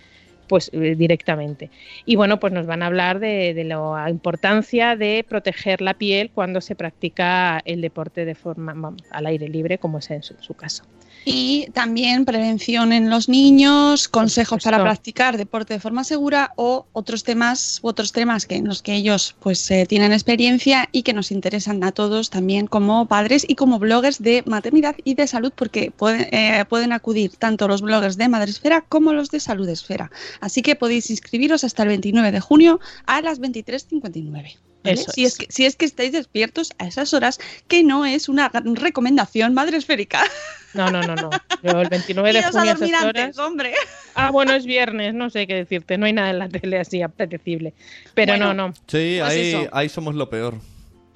[0.48, 1.70] pues eh, directamente.
[2.04, 6.30] Y bueno, pues nos van a hablar de, de la importancia de proteger la piel
[6.30, 10.34] cuando se practica el deporte de forma vamos, al aire libre, como es en su,
[10.40, 10.84] su caso.
[11.24, 17.24] Y también prevención en los niños, consejos para practicar deporte de forma segura o otros
[17.24, 21.30] temas, otros temas que en los que ellos pues eh, tienen experiencia y que nos
[21.30, 25.90] interesan a todos también como padres y como bloggers de maternidad y de salud porque
[25.90, 30.10] pueden, eh, pueden acudir tanto los bloggers de Madresfera como los de Salud Esfera.
[30.40, 34.32] Así que podéis inscribiros hasta el 29 de junio a las 23.59.
[34.32, 34.58] ¿vale?
[34.84, 35.32] Eso si, es.
[35.32, 39.54] es que, si es que estáis despiertos a esas horas, que no es una recomendación
[39.54, 40.22] madresférica.
[40.74, 41.30] No, no, no, no.
[41.62, 43.38] Yo el 29 de junio a dormir esas antes, horas.
[43.38, 43.74] hombre.
[44.14, 45.96] Ah, bueno, es viernes, no sé qué decirte.
[45.98, 47.72] No hay nada en la tele así apetecible.
[48.14, 48.74] Pero Bueno, no, no.
[48.88, 49.68] Sí, Pues ahí, eso.
[49.72, 50.58] ahí somos lo peor.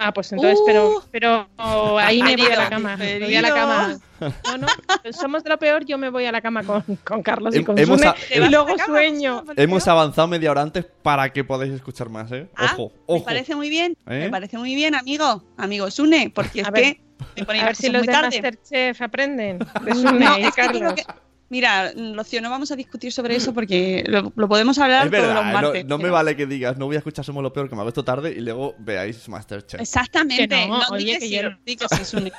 [0.00, 0.64] Ah, pues entonces, Uh.
[0.64, 2.96] pero, pero ahí me voy a la cama.
[2.96, 3.98] Me voy a la cama.
[4.20, 4.66] No, no,
[5.12, 7.78] somos de lo peor, yo me voy a la cama con, con Carlos y con
[7.78, 9.44] hemos Sune a- ¿Te y luego sueño.
[9.56, 12.48] Hemos avanzado media hora antes para que podáis escuchar más, ¿eh?
[12.56, 13.24] Ah, Ojo, Me ojo.
[13.24, 14.20] parece muy bien, ¿Eh?
[14.24, 15.42] me parece muy bien, amigo.
[15.56, 16.96] Amigo Sune, porque es A ver,
[17.34, 18.40] que me A ver si los de tarde.
[18.40, 19.58] Masterchef aprenden.
[19.58, 20.94] De No, Sune y es que tengo Carlos.
[20.94, 21.04] que-
[21.50, 25.34] Mira, Locio, no vamos a discutir sobre eso porque lo, lo podemos hablar Es todos
[25.34, 25.84] los no, martes.
[25.86, 27.88] no me vale que digas, no voy a escuchar Somos lo peor, que me hago
[27.88, 29.80] esto tarde y luego veáis Masterchef.
[29.80, 30.46] Exactamente.
[30.48, 32.32] Que no, no, oye, di que sí, yo- di que sí, Sune.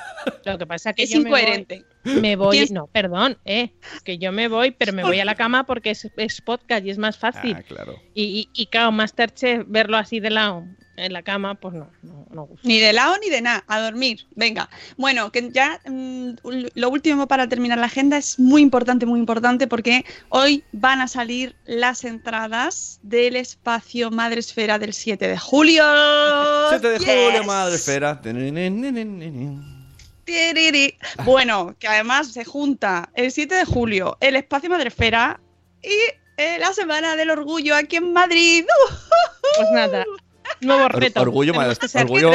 [0.44, 1.84] Lo que pasa es que Es yo me voy- incoherente.
[2.04, 3.72] Me voy, ¿Quién- no, perdón, eh,
[4.04, 6.90] que yo me voy, pero me voy a la cama porque es, es podcast y
[6.90, 7.56] es más fácil.
[7.58, 7.96] Ah, claro.
[8.14, 10.64] Y, y, y claro, Masterchef, verlo así de lado
[11.04, 12.66] en la cama, pues no, no, no gusta.
[12.66, 14.26] Ni de lado ni de nada, a dormir.
[14.36, 14.68] Venga.
[14.96, 16.30] Bueno, que ya mm,
[16.74, 21.08] lo último para terminar la agenda es muy importante, muy importante, porque hoy van a
[21.08, 25.84] salir las entradas del espacio Madre Esfera del 7 de julio.
[26.70, 27.06] 7 de Yes.
[27.08, 28.20] julio, madre esfera.
[30.24, 30.96] Tiriri.
[31.24, 35.40] Bueno, que además se junta el 7 de julio el espacio Madre Esfera
[35.82, 35.88] y
[36.36, 38.64] eh, la Semana del Orgullo aquí en Madrid.
[39.56, 40.04] Pues nada,
[40.62, 41.20] nuevo Or- reto.
[41.20, 42.30] orgullo madre- orgullo-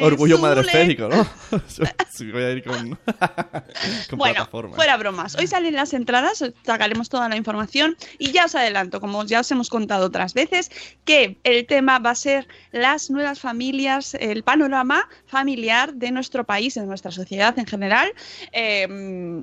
[0.00, 0.48] Orgullo Zule.
[0.48, 1.26] madre esférico, ¿no?
[2.10, 2.76] Sí, voy a ir con,
[4.08, 4.76] con Bueno, plataforma.
[4.76, 5.34] fuera bromas.
[5.36, 9.40] Hoy salen las entradas, os sacaremos toda la información y ya os adelanto, como ya
[9.40, 10.70] os hemos contado otras veces,
[11.04, 16.74] que el tema va a ser las nuevas familias, el panorama familiar de nuestro país,
[16.74, 18.12] de nuestra sociedad en general.
[18.52, 19.42] eh,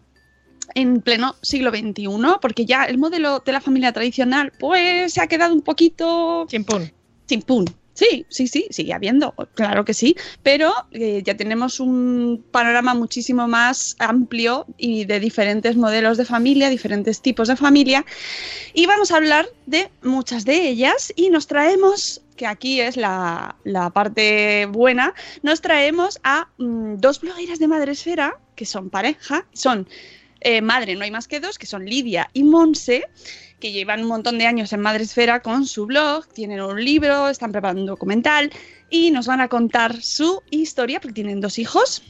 [0.73, 2.07] en pleno siglo XXI,
[2.41, 6.93] porque ya el modelo de la familia tradicional pues se ha quedado un poquito Chimpún.
[7.31, 7.65] Chimpún.
[7.93, 13.49] Sí, sí, sí, sigue habiendo, claro que sí, pero eh, ya tenemos un panorama muchísimo
[13.49, 18.05] más amplio y de diferentes modelos de familia, diferentes tipos de familia,
[18.73, 23.57] y vamos a hablar de muchas de ellas y nos traemos, que aquí es la,
[23.65, 25.13] la parte buena,
[25.43, 29.85] nos traemos a mm, dos blogueras de Madresfera, que son pareja, son
[30.39, 33.03] eh, madre, no hay más que dos, que son Lidia y Monse,
[33.61, 37.53] que llevan un montón de años en Madresfera con su blog, tienen un libro, están
[37.53, 38.51] preparando un documental
[38.89, 42.03] y nos van a contar su historia, porque tienen dos hijos.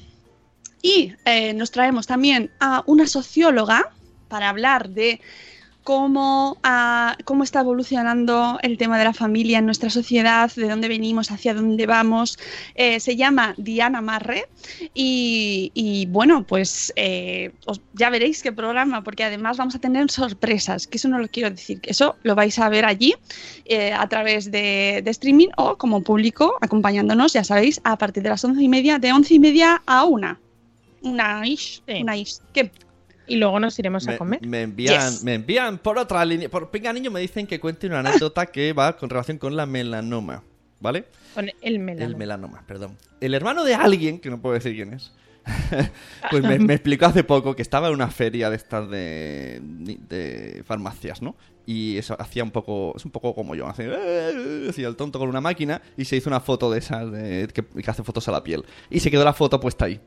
[0.81, 3.91] Y eh, nos traemos también a una socióloga
[4.29, 5.21] para hablar de
[5.83, 10.87] cómo, ah, cómo está evolucionando el tema de la familia en nuestra sociedad, de dónde
[10.87, 12.37] venimos, hacia dónde vamos.
[12.75, 14.47] Eh, se llama Diana Marre
[14.93, 20.09] y, y, bueno, pues eh, os- ya veréis qué programa, porque además vamos a tener
[20.11, 23.15] sorpresas, que eso no lo quiero decir, que eso lo vais a ver allí
[23.65, 28.29] eh, a través de, de streaming o como público acompañándonos, ya sabéis, a partir de
[28.29, 30.39] las once y media, de once y media a una.
[31.01, 32.01] Una ish, Sí.
[32.03, 32.37] una ish.
[32.53, 32.71] ¿Qué?
[33.31, 34.45] Y luego nos iremos a Me, comer.
[34.45, 35.23] me envían, Yes.
[35.23, 36.49] me envían por otra línea.
[36.49, 39.65] Por Pinga Niño me dicen que cuente una anécdota que va con relación con la
[39.65, 40.43] melanoma.
[40.79, 41.05] ¿Vale?
[41.35, 42.05] Con el melanoma.
[42.11, 42.97] El melanoma, perdón.
[43.19, 45.11] El hermano de alguien, que no puedo decir quién es,
[46.31, 49.59] pues me, me explicó hace poco que estaba en una feria de estas de,
[50.09, 51.35] de farmacias, ¿no?
[51.65, 55.19] Y eso hacía un poco, es un poco como yo, hacía, "Eh", hacía el tonto
[55.19, 58.27] con una máquina y se hizo una foto de esas de- que, que hace fotos
[58.27, 58.65] a la piel.
[58.89, 59.99] Y se quedó la foto puesta ahí.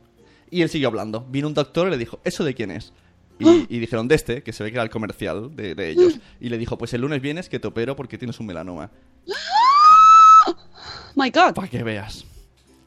[0.50, 1.24] Y él siguió hablando.
[1.30, 2.92] Vino un doctor y le dijo, ¿eso de quién es?
[3.38, 6.18] Y, y dijeron, de este, que se ve que era el comercial de, de ellos.
[6.40, 8.90] Y le dijo, pues el lunes vienes que te opero porque tienes un melanoma.
[11.16, 11.54] My God.
[11.54, 12.24] Para que veas.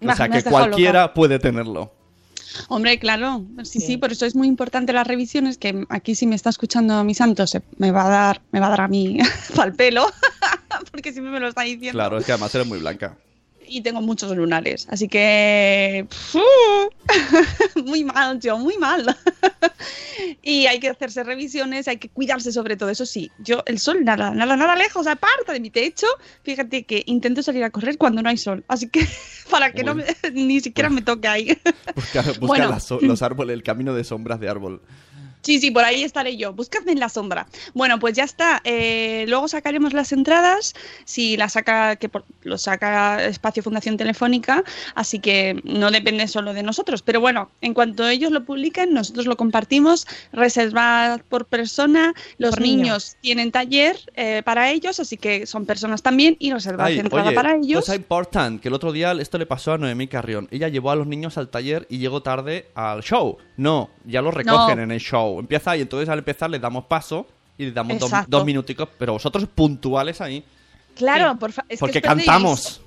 [0.06, 1.94] O sea, que cualquiera puede tenerlo.
[2.70, 3.98] Hombre, claro, sí, sí, Sí.
[3.98, 7.46] por eso es muy importante las revisiones, que aquí si me está escuchando mi santo
[7.46, 9.18] se me va a dar, me va a dar a mí
[9.56, 10.08] pal pelo,
[10.92, 11.92] porque siempre me lo está diciendo.
[11.98, 13.18] Claro, es que además eres muy blanca.
[13.70, 16.08] Y tengo muchos lunares, así que
[17.86, 19.16] muy mal, yo, muy mal.
[20.42, 23.32] y hay que hacerse revisiones, hay que cuidarse sobre todo, eso sí.
[23.40, 26.08] Yo el sol nada, nada, nada lejos, aparta de mi techo.
[26.44, 29.06] Fíjate que intento salir a correr cuando no hay sol, así que
[29.50, 31.58] para que no me- ni siquiera me toque ahí.
[31.96, 32.70] Busca, busca Bueno.
[32.70, 34.82] las so- los árboles, el camino de sombras de árbol.
[35.48, 36.52] Sí, sí, por ahí estaré yo.
[36.52, 37.48] Buscadme en la sombra.
[37.74, 38.60] Bueno, pues ya está.
[38.66, 40.74] Eh, luego sacaremos las entradas.
[41.06, 46.54] Si la saca, que por- lo saca Espacio Fundación Telefónica, así que no depende solo
[46.54, 47.02] de nosotros.
[47.02, 50.06] Pero bueno, en cuanto ellos lo publiquen, nosotros lo compartimos.
[50.34, 52.14] Reservad por persona.
[52.40, 56.88] Los Por niños tienen taller eh, para ellos, así que son personas también y reservad
[56.88, 57.80] Ay, entrada oye, para ellos.
[57.86, 60.50] cosa importante, que el otro día esto le pasó a Noemí Carrión.
[60.52, 63.38] Ella llevó a los niños al taller y llegó tarde al show.
[63.56, 64.84] No, ya los recogen No.
[64.84, 65.37] en el show.
[65.40, 67.28] Empieza y entonces al empezar les damos paso
[67.58, 70.44] y les damos dos, minuticos, pero vosotros puntuales ahí.
[70.96, 71.38] Claro, Sí.
[71.40, 72.82] por fa- es porque os perdéis- cantamos.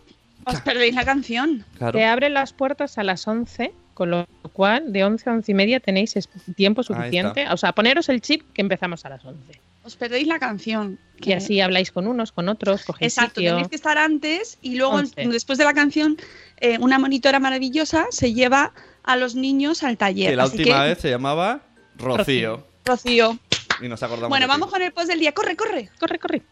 [0.45, 1.65] Os perdéis la canción.
[1.77, 1.99] Claro.
[1.99, 5.55] Te abren las puertas a las 11, con lo cual de 11 a 11 y
[5.55, 6.15] media tenéis
[6.57, 7.47] tiempo suficiente.
[7.51, 9.61] O sea, poneros el chip que empezamos a las 11.
[9.85, 10.99] Os perdéis la canción.
[11.19, 13.51] Y que- así habláis con unos, con otros, cogéis Exacto, sitio.
[13.53, 15.15] tenéis que estar antes y luego Once.
[15.29, 16.17] después de la canción
[16.63, 18.73] eh, una monitora maravillosa se lleva
[19.05, 20.31] a los niños al taller.
[20.31, 21.61] Que la Así última que, vez se llamaba
[22.01, 22.65] Rocío.
[22.85, 23.39] Rocío.
[23.81, 24.29] Y nos acordamos.
[24.29, 25.33] Bueno, vamos con el post del día.
[25.33, 25.91] Corre, corre.
[25.99, 26.43] Corre, corre.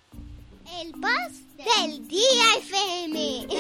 [0.81, 3.47] El post del día FM.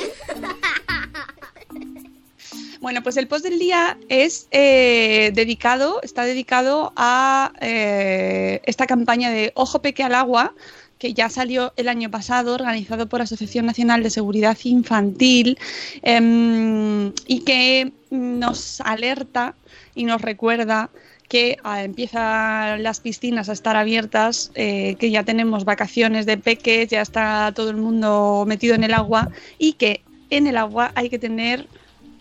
[2.80, 9.30] Bueno, pues el post del día es eh, dedicado, está dedicado a eh, esta campaña
[9.30, 10.54] de Ojo Peque al Agua,
[10.98, 15.58] que ya salió el año pasado, organizado por Asociación Nacional de Seguridad Infantil,
[16.02, 19.54] em, y que nos alerta
[19.94, 20.90] y nos recuerda
[21.28, 26.88] que ah, empiezan las piscinas a estar abiertas, eh, que ya tenemos vacaciones de peques,
[26.88, 31.10] ya está todo el mundo metido en el agua y que en el agua hay
[31.10, 31.66] que tener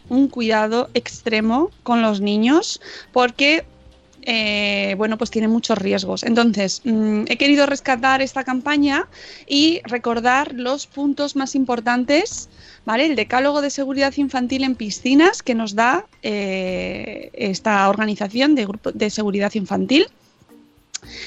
[0.10, 2.82] un cuidado extremo con los niños
[3.12, 3.66] porque
[4.30, 6.24] eh, bueno, pues tiene muchos riesgos.
[6.24, 9.08] Entonces, mm, he querido rescatar esta campaña
[9.48, 12.50] y recordar los puntos más importantes,
[12.84, 13.06] ¿vale?
[13.06, 18.92] El decálogo de seguridad infantil en piscinas que nos da eh, esta organización de, grupo,
[18.92, 20.08] de seguridad infantil.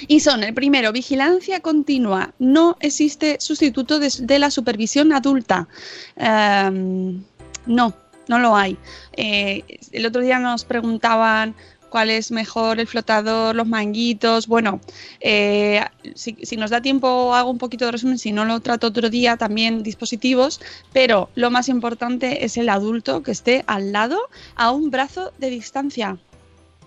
[0.07, 2.35] Y son, el primero, vigilancia continua.
[2.39, 5.69] No existe sustituto de, la supervisión adulta.
[6.17, 7.23] Em,
[7.65, 7.95] no,
[8.29, 8.77] no lo hay.
[9.17, 11.55] Eh, el otro día nos preguntaban
[11.91, 14.47] cuál es mejor el flotador, los manguitos.
[14.47, 14.80] Bueno,
[15.20, 15.84] eh,
[16.14, 19.11] si, si, nos da tiempo hago un poquito de resumen, si no lo trato otro
[19.11, 20.61] día también dispositivos,
[20.93, 24.18] pero lo más importante es el adulto que esté al lado
[24.57, 26.16] a un brazo de distancia.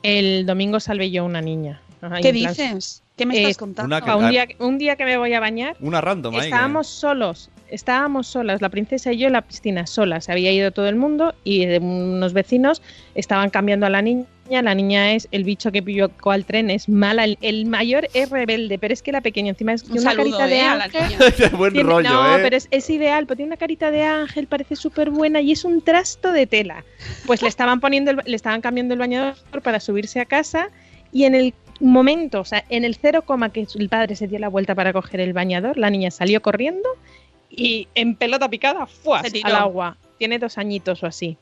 [0.01, 1.81] El domingo salvé yo una niña.
[2.21, 3.03] ¿Qué dices?
[3.15, 3.95] ¿Qué me eh, estás contando?
[3.95, 6.99] Una que, un, día, un, día, que me voy a bañar, una random estábamos ahí,
[6.99, 10.25] solos estábamos solas, la princesa y yo en la piscina solas.
[10.25, 12.83] Se había ido todo el mundo y eh, unos vecinos
[13.15, 14.25] estaban cambiando a la niña.
[14.49, 17.23] La niña es el bicho que pilló al tren, es mala.
[17.23, 20.37] El, el mayor es rebelde, pero es que la pequeña encima es Un una saludo,
[20.37, 21.49] carita de eh, a la ángel.
[21.57, 22.39] buen Tiene- rollo, no, ¿eh?
[22.43, 25.63] pero es, es ideal, porque tiene una carita de ángel, parece súper buena y es
[25.63, 26.83] un trasto de tela.
[27.25, 30.67] Pues le estaban poniendo, el- le estaban cambiando el bañador para subirse a casa
[31.11, 34.39] y en el momento, o sea, en el cero coma que el padre se dio
[34.39, 36.87] la vuelta para coger el bañador, la niña salió corriendo
[37.49, 39.23] y en pelota picada, ¡fuas!
[39.43, 39.97] Al agua.
[40.17, 41.37] Tiene dos añitos o así.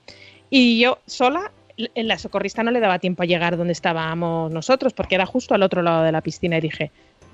[0.50, 1.52] Y yo sola,
[1.96, 5.64] la socorrista no le daba tiempo a llegar donde estábamos nosotros, porque era justo al
[5.64, 6.92] otro lado de la piscina y dije,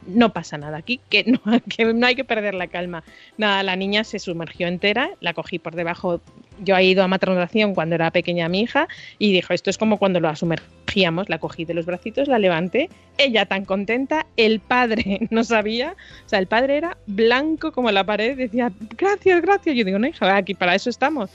[0.07, 3.03] no pasa nada aquí, que no, que no hay que perder la calma.
[3.37, 6.21] Nada, la niña se sumergió entera, la cogí por debajo.
[6.59, 8.87] Yo he ido a matronación cuando era pequeña mi hija
[9.19, 12.89] y dijo, esto es como cuando la sumergíamos, la cogí de los bracitos, la levanté,
[13.17, 18.03] ella tan contenta, el padre no sabía, o sea, el padre era blanco como la
[18.03, 19.75] pared, decía, gracias, gracias.
[19.75, 21.29] Yo digo, no, hija, aquí para eso estamos.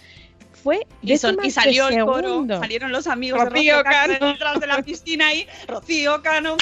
[0.62, 4.12] Fue Y, son- y de salió el coro, salieron los amigos de Rocío Rocío Cano
[4.18, 4.32] Cano.
[4.32, 6.56] detrás de la piscina y Rocío Cano.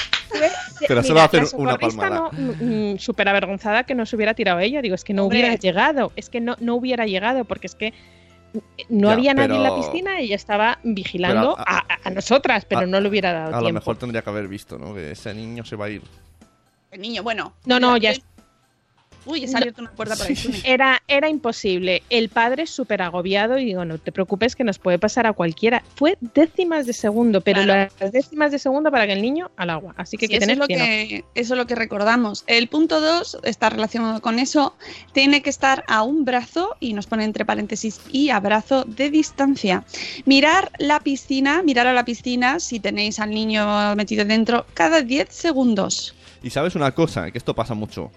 [0.89, 2.11] Pero se va a hacer una palmada.
[2.17, 4.81] no- mm, mm, súper avergonzada que no se hubiera tirado ella.
[4.81, 5.41] Digo, es que no Hombre.
[5.41, 6.13] hubiera llegado.
[6.17, 7.93] Es que no, no hubiera llegado porque es que
[8.89, 10.19] no Ya, había nadie en la piscina.
[10.19, 13.49] Ella estaba vigilando Pero a, a- a- a nosotras, pero a- no le hubiera dado
[13.55, 13.81] A lo tiempo.
[13.81, 14.95] mejor tendría que haber visto, ¿no?
[14.95, 16.03] Que ese niño se va a ir.
[16.91, 17.53] El niño, bueno.
[17.67, 18.23] No, no, ya es-
[19.27, 20.35] Uy, se ha abierto una puerta ahí.
[20.37, 20.61] Sune.
[20.65, 22.03] Era, era imposible.
[22.11, 25.83] El padre súper agobiado y digo, no te preocupes que nos puede pasar a cualquiera.
[25.95, 27.93] Fue décimas de segundo, pero Claro.
[28.01, 29.95] las décimas de segundo para que el niño al agua.
[29.97, 32.45] Así que Sí, que eso, es lo que, eso es lo que recordamos.
[32.47, 34.75] El punto 2 está relacionado con eso.
[35.13, 39.11] Tiene que estar a un brazo, y nos pone entre paréntesis, y a brazo de
[39.11, 39.85] distancia.
[40.25, 45.29] Mirar la piscina, mirar a la piscina si tenéis al niño metido dentro cada 10
[45.31, 46.15] segundos.
[46.43, 48.11] Y sabes una cosa, que esto pasa mucho.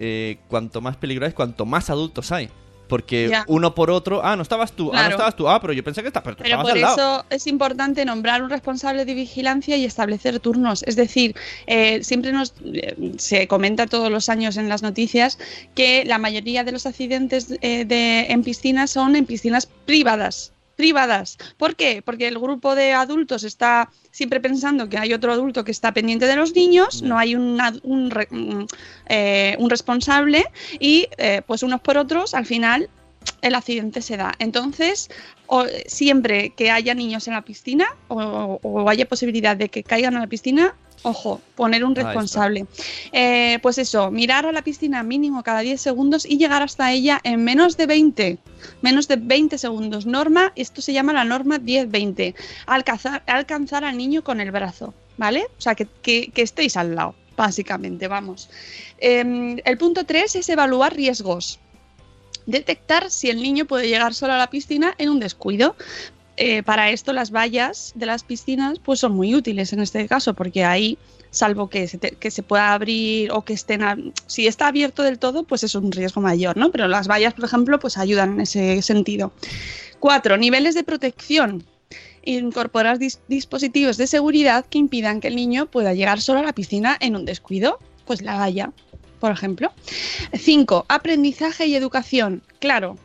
[0.00, 2.48] Eh, cuanto más peligro hay, cuanto más adultos hay.
[2.88, 3.44] Porque Ya.
[3.46, 6.00] uno por otro, ah, no estabas tú, ah, no estabas tú, ah, pero yo pensé
[6.02, 6.96] que estabas, pero tú Pero estabas por al lado.
[6.96, 10.82] eso es importante nombrar un responsable de vigilancia y establecer turnos.
[10.82, 11.36] Es decir,
[11.68, 15.38] eh, siempre nos eh, se comenta todos los años en las noticias
[15.76, 20.52] que la mayoría de los accidentes eh, de, en piscinas son en piscinas privadas.
[20.80, 21.36] Privadas.
[21.58, 22.00] ¿Por qué?
[22.02, 26.26] Porque el grupo de adultos está siempre pensando que hay otro adulto que está pendiente
[26.26, 28.66] de los niños, no hay un, un, un,
[29.06, 30.46] eh, un responsable
[30.78, 32.88] y eh, pues unos por otros al final
[33.42, 34.32] el accidente se da.
[34.38, 35.10] Entonces,
[35.46, 40.16] o- siempre que haya niños en la piscina o, o haya posibilidad de que caigan
[40.16, 42.66] a la piscina, ojo, poner un responsable.
[43.12, 47.20] Eh, pues eso, mirar a la piscina mínimo cada 10 segundos y llegar hasta ella
[47.24, 48.38] en menos de 20.
[48.82, 50.06] Menos de 20 segundos.
[50.06, 52.34] Norma, esto se llama la norma 10-20.
[52.66, 55.44] Alcanzar, alcanzar al niño con el brazo, ¿vale?
[55.58, 58.50] O sea, que, que- que estéis al lado, básicamente, vamos.
[58.98, 61.58] Em, el punto 3 es evaluar riesgos
[62.46, 65.76] detectar si el niño puede llegar solo a la piscina en un descuido.
[66.42, 70.32] Eh, para esto las vallas de las piscinas pues son muy útiles en este caso
[70.32, 70.96] porque ahí
[71.30, 75.64] salvo que se, pueda abrir o que estén a- si está abierto del todo pues
[75.64, 79.32] es un riesgo mayor no pero las vallas por ejemplo pues ayudan en ese sentido
[79.98, 81.62] cuatro niveles de protección
[82.24, 86.54] incorporar dis- dispositivos de seguridad que impidan que el niño pueda llegar solo a la
[86.54, 88.72] piscina en un descuido pues la valla
[89.20, 89.72] por ejemplo
[90.32, 90.86] 5.
[90.88, 92.42] Aprendizaje y educación.
[92.60, 92.96] Claro,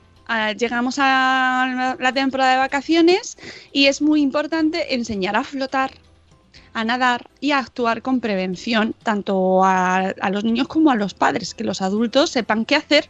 [0.58, 3.38] llegamos a la- temporada de vacaciones
[3.72, 5.92] y es muy importante enseñar a flotar,
[6.74, 11.54] a nadar y a actuar con prevención, tanto a los niños como a los padres,
[11.54, 13.10] que los adultos sepan qué hacer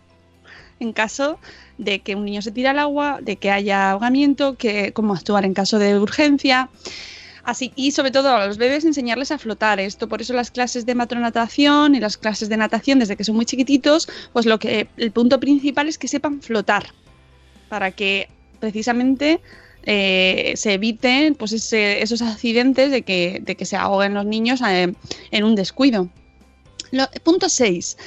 [0.79, 1.39] en caso
[1.77, 5.45] de que un niño se tire al agua, de que haya ahogamiento, que, cómo actuar
[5.45, 6.69] en caso de urgencia.
[7.43, 9.79] Así, y sobre todo a los bebés enseñarles a flotar.
[9.79, 13.35] Esto por eso las clases de matronatación y las clases de natación desde que son
[13.35, 16.87] muy chiquititos, pues lo que el punto principal es que sepan flotar
[17.75, 18.29] para que
[18.61, 19.41] precisamente
[19.83, 24.93] eh, se eviten pues esos accidentes de que, de que se ahoguen los niños eh,
[25.31, 26.07] en un descuido.
[27.25, 27.97] Punto 6.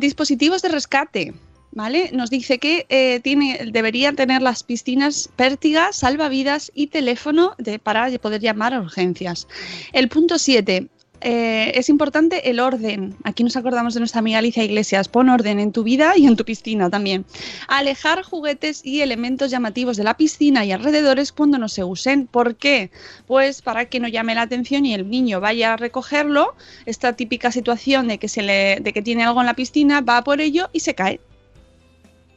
[0.00, 1.34] dispositivos de rescate.
[1.72, 2.08] ¿Vale?
[2.14, 8.08] Nos dice que eh, tiene, deberían tener las piscinas pértiga, salvavidas y teléfono de, para
[8.18, 9.46] poder llamar a urgencias.
[9.92, 10.88] El punto 7.
[11.26, 13.16] Es importante el orden.
[13.24, 15.08] Aquí nos acordamos de nuestra amiga Alicia Iglesias.
[15.08, 17.24] Pon orden en tu vida y en tu piscina también.
[17.66, 22.28] Alejar juguetes y elementos llamativos de la piscina y alrededores cuando no se usen.
[22.28, 22.90] ¿Por qué?
[23.26, 26.54] Pues para que no llame la atención y el niño vaya a recogerlo.
[26.86, 30.22] Esta típica situación de que, se le, de que tiene algo en la piscina, va
[30.22, 31.20] por ello y se cae.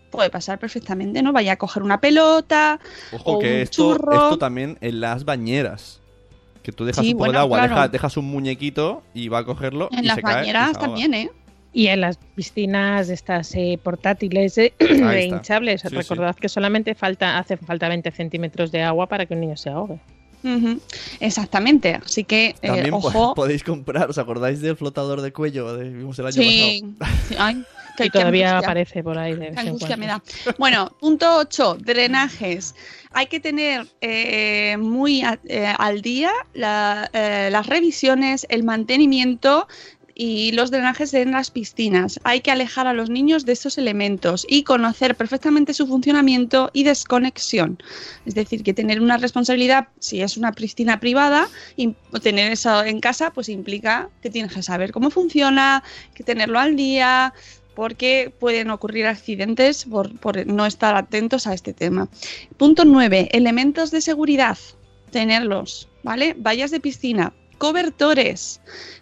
[0.10, 1.32] Puede pasar perfectamente, ¿no?
[1.32, 2.80] Vaya a coger una pelota.
[3.12, 4.14] Ojo o que un esto, churro.
[4.14, 6.02] esto también en las bañeras.
[6.70, 7.90] Que tú dejas Sí, un poco de agua, claro.
[7.90, 10.78] dejas un muñequito y va a cogerlo En y las se cae y bañeras se
[10.78, 10.80] ahoga.
[10.88, 11.32] también, ¿eh?
[11.74, 15.96] Y en las piscinas estas eh, portátiles eh, de hinchables, Sí, sí.
[15.96, 19.70] recordad que solamente falta, hace falta 20 centímetros de agua para que un niño se
[19.70, 20.00] ahogue.
[21.20, 21.96] Exactamente.
[22.04, 23.34] Así que, eh, También ojo.
[23.36, 26.84] podéis comprar, ¿os acordáis del flotador de cuello que vimos el año Sí,
[27.28, 27.64] sí, ay,
[27.98, 28.68] qué- Y todavía angustia.
[28.70, 29.98] aparece por ahí de angustia cuando.
[29.98, 30.24] me da.
[30.58, 32.76] Bueno, punto 8, drenajes.
[33.12, 39.68] Hay que tener eh, muy a- eh, al día la- eh, las revisiones, el mantenimiento
[40.22, 42.20] y los drenajes en las piscinas.
[42.26, 46.84] Hay que alejar a los niños de estos elementos y conocer perfectamente su funcionamiento y
[46.84, 47.82] desconexión.
[48.26, 51.48] Es decir, que tener una responsabilidad, si es una piscina privada,
[51.78, 56.60] y tener eso en casa, pues implica que tienes que saber cómo funciona, que tenerlo
[56.60, 57.34] al día,
[57.74, 62.10] porque pueden ocurrir accidentes por, por no estar atentos a este tema.
[62.58, 63.30] Punto 9.
[63.32, 64.58] Elementos de seguridad.
[65.12, 66.36] Tenerlos, ¿vale?
[66.38, 68.60] Vallas de piscina, cobertores,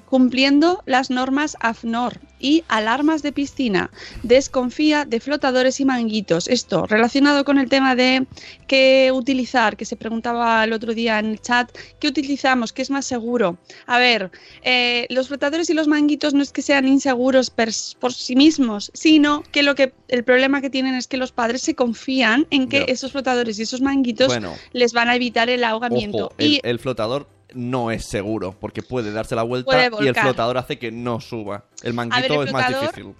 [0.10, 3.90] cumpliendo las normas AFNOR y alarmas de piscina.
[4.24, 6.48] Desconfía de flotadores y manguitos.
[6.48, 8.26] Esto relacionado con el tema de
[8.68, 12.74] qué utilizar, que se preguntaba el otro día en el chat, ¿qué utilizamos?
[12.74, 13.58] ¿Qué es más seguro?
[13.86, 14.32] A ver,
[14.64, 18.92] eh, los flotadores y los manguitos no es que sean inseguros per- por sí mismos,
[18.94, 22.68] sino que lo que el problema que tienen es que los padres se confían en
[22.70, 26.28] que esos flotadores y esos manguitos Bueno, les van a evitar el ahogamiento.
[26.28, 27.28] ojo, el, y el flotador
[27.58, 31.66] no es seguro porque puede darse la vuelta y el flotador hace que no suba.
[31.84, 33.16] El manguito el es más difícil.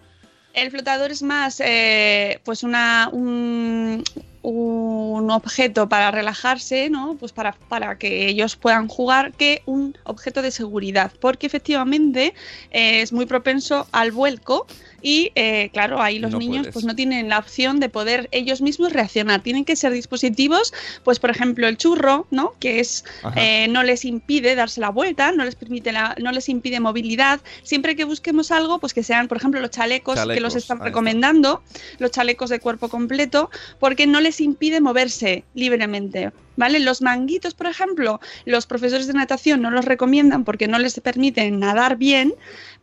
[0.54, 4.04] El flotador es más eh, pues una, un,
[4.50, 7.18] un objeto para relajarse, ¿no?
[7.20, 12.34] Pues para, para que ellos puedan jugar que un objeto de seguridad, porque efectivamente
[12.72, 14.66] eh, es muy propenso al vuelco
[15.02, 16.74] y eh, claro, ahí los No niños puedes.
[16.74, 19.42] pues no tienen la opción de poder ellos mismos reaccionar.
[19.42, 20.74] Tienen que ser dispositivos,
[21.04, 22.54] pues por ejemplo el churro, ¿no?
[22.60, 23.04] Que es
[23.36, 27.42] eh, no les impide darse la vuelta, no les permite la, no les impide movilidad.
[27.64, 30.86] Siempre que busquemos algo, pues que sean, por ejemplo, los chalecos, que los están está.
[30.86, 31.62] recomendando,
[32.00, 36.32] los chalecos de cuerpo completo, porque no les impide moverse libremente.
[36.56, 36.80] ¿Vale?
[36.80, 41.60] Los manguitos, por ejemplo, los profesores de natación no los recomiendan porque no les permiten
[41.60, 42.34] nadar bien,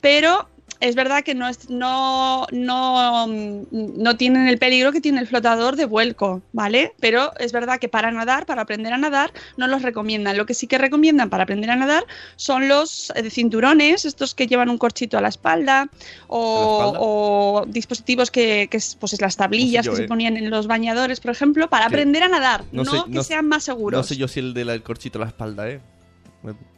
[0.00, 0.48] pero
[0.80, 5.76] es verdad que no, es, no, no, no tienen el peligro que tiene el flotador
[5.76, 6.92] de vuelco, ¿vale?
[7.00, 10.36] Pero es verdad que para nadar, para aprender a nadar, no los recomiendan.
[10.36, 12.04] Lo que sí que recomiendan para aprender a nadar
[12.36, 15.88] son los eh, cinturones, estos que llevan un corchito a la espalda,
[16.28, 16.98] o, ¿A la espalda?
[17.00, 20.08] o dispositivos que, que es, pues es las tablillas yo, que se eh.
[20.08, 23.64] ponían en los bañadores, por ejemplo, para aprender a nadar, no sé- que sean más
[23.64, 23.98] seguros.
[23.98, 25.80] No sé yo si el del corchito a la espalda, ¿eh?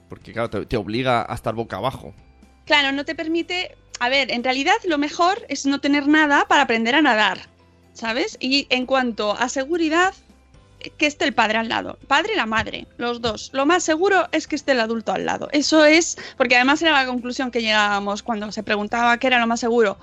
[0.09, 2.15] Porque claro, te, te obliga a estar boca abajo.
[2.65, 3.77] Claro, no te permite.
[3.99, 7.41] A ver, en realidad lo mejor es no tener nada para aprender a nadar,
[7.95, 8.37] ¿sabes?
[8.41, 10.15] Y en cuanto a seguridad,
[10.99, 11.99] que esté el padre al lado.
[12.07, 13.51] Padre y la madre, los dos.
[13.53, 15.49] Lo más seguro es que esté el adulto al lado.
[15.53, 19.47] Eso es, porque además era la conclusión que llegábamos cuando se preguntaba qué era lo
[19.47, 19.99] más seguro.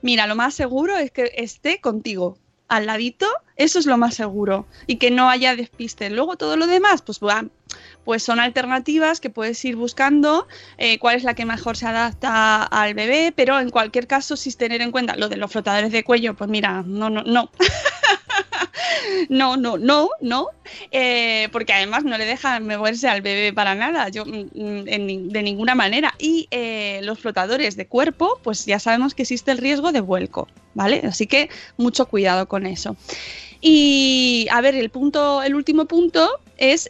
[0.00, 2.38] Mira, lo más seguro es que esté contigo.
[2.68, 3.26] Al ladito,
[3.56, 4.66] eso es lo más seguro.
[4.86, 6.08] Y que no haya despiste.
[6.08, 7.44] Luego todo lo demás, pues va,
[8.04, 10.46] pues son alternativas que puedes ir buscando,
[10.78, 14.52] eh, cuál es la que mejor se adapta al bebé, pero en cualquier caso, si
[14.52, 17.50] tener en cuenta lo de los flotadores de cuello, pues mira, no, no, no.
[19.28, 20.48] no, no, no, no,
[20.90, 25.42] eh, porque además no le dejan moverse al bebé para nada, yo mm, mm, de
[25.42, 26.14] ninguna manera.
[26.18, 30.48] Y eh, los flotadores de cuerpo, pues ya sabemos que existe el riesgo de vuelco,
[30.74, 31.02] ¿vale?
[31.04, 32.96] Así que mucho cuidado con eso.
[33.60, 36.88] Y a ver, el punto, el último punto es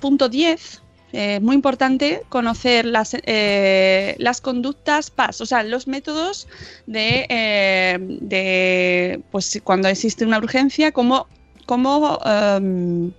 [0.00, 0.82] punto 10.
[1.14, 6.48] eh, muy importante conocer las, eh, las conductas PAS, o sea, los métodos
[6.86, 11.26] de, eh, pues cuando existe una urgencia, cómo,
[11.66, 13.12] cómo em,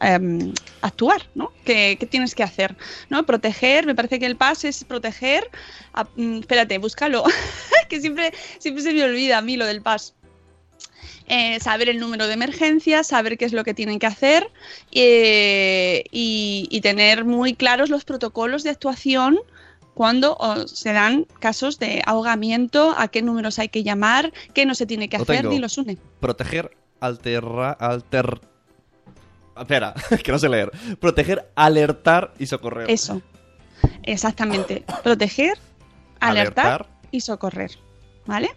[0.00, 1.50] em, actuar, ¿no?
[1.64, 2.76] ¿Qué, tienes que hacer?
[3.08, 3.26] ¿no?
[3.26, 5.50] Proteger, me parece que el PAS es proteger.
[6.16, 7.24] mm, espérate, búscalo,
[7.88, 10.14] que siempre, siempre se me olvida a mí lo del PAS.
[11.32, 14.50] Eh, saber el número de emergencia, saber qué es lo que tienen que hacer
[14.90, 19.38] eh, y, y tener muy claros los protocolos de actuación
[19.94, 24.86] cuando se dan casos de ahogamiento, a qué números hay que llamar, qué no se
[24.86, 25.50] tiene que hacer, tengo.
[25.50, 25.98] ni los une.
[26.20, 28.40] Proteger, alterar, alter...
[29.56, 30.70] Espera, que no sé leer.
[30.98, 32.90] Proteger, alertar y socorrer.
[32.90, 33.20] Eso,
[34.02, 34.84] exactamente.
[35.04, 35.58] Proteger,
[36.18, 37.72] alertar, y socorrer.
[38.26, 38.50] ¿Vale?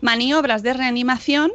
[0.00, 1.52] Maniobras de reanimación.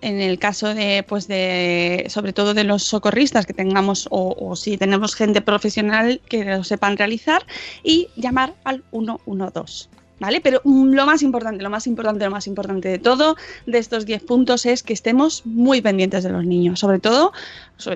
[0.00, 4.54] En el caso de, pues de, sobre todo de los socorristas que tengamos, o, o
[4.54, 7.44] si tenemos gente profesional que lo sepan realizar,
[7.82, 9.88] y llamar al 112.
[10.20, 10.40] ¿Vale?
[10.40, 14.24] Pero lo más importante, lo más importante, lo más importante de todo de estos 10
[14.24, 17.32] puntos es que estemos muy pendientes de los niños, sobre todo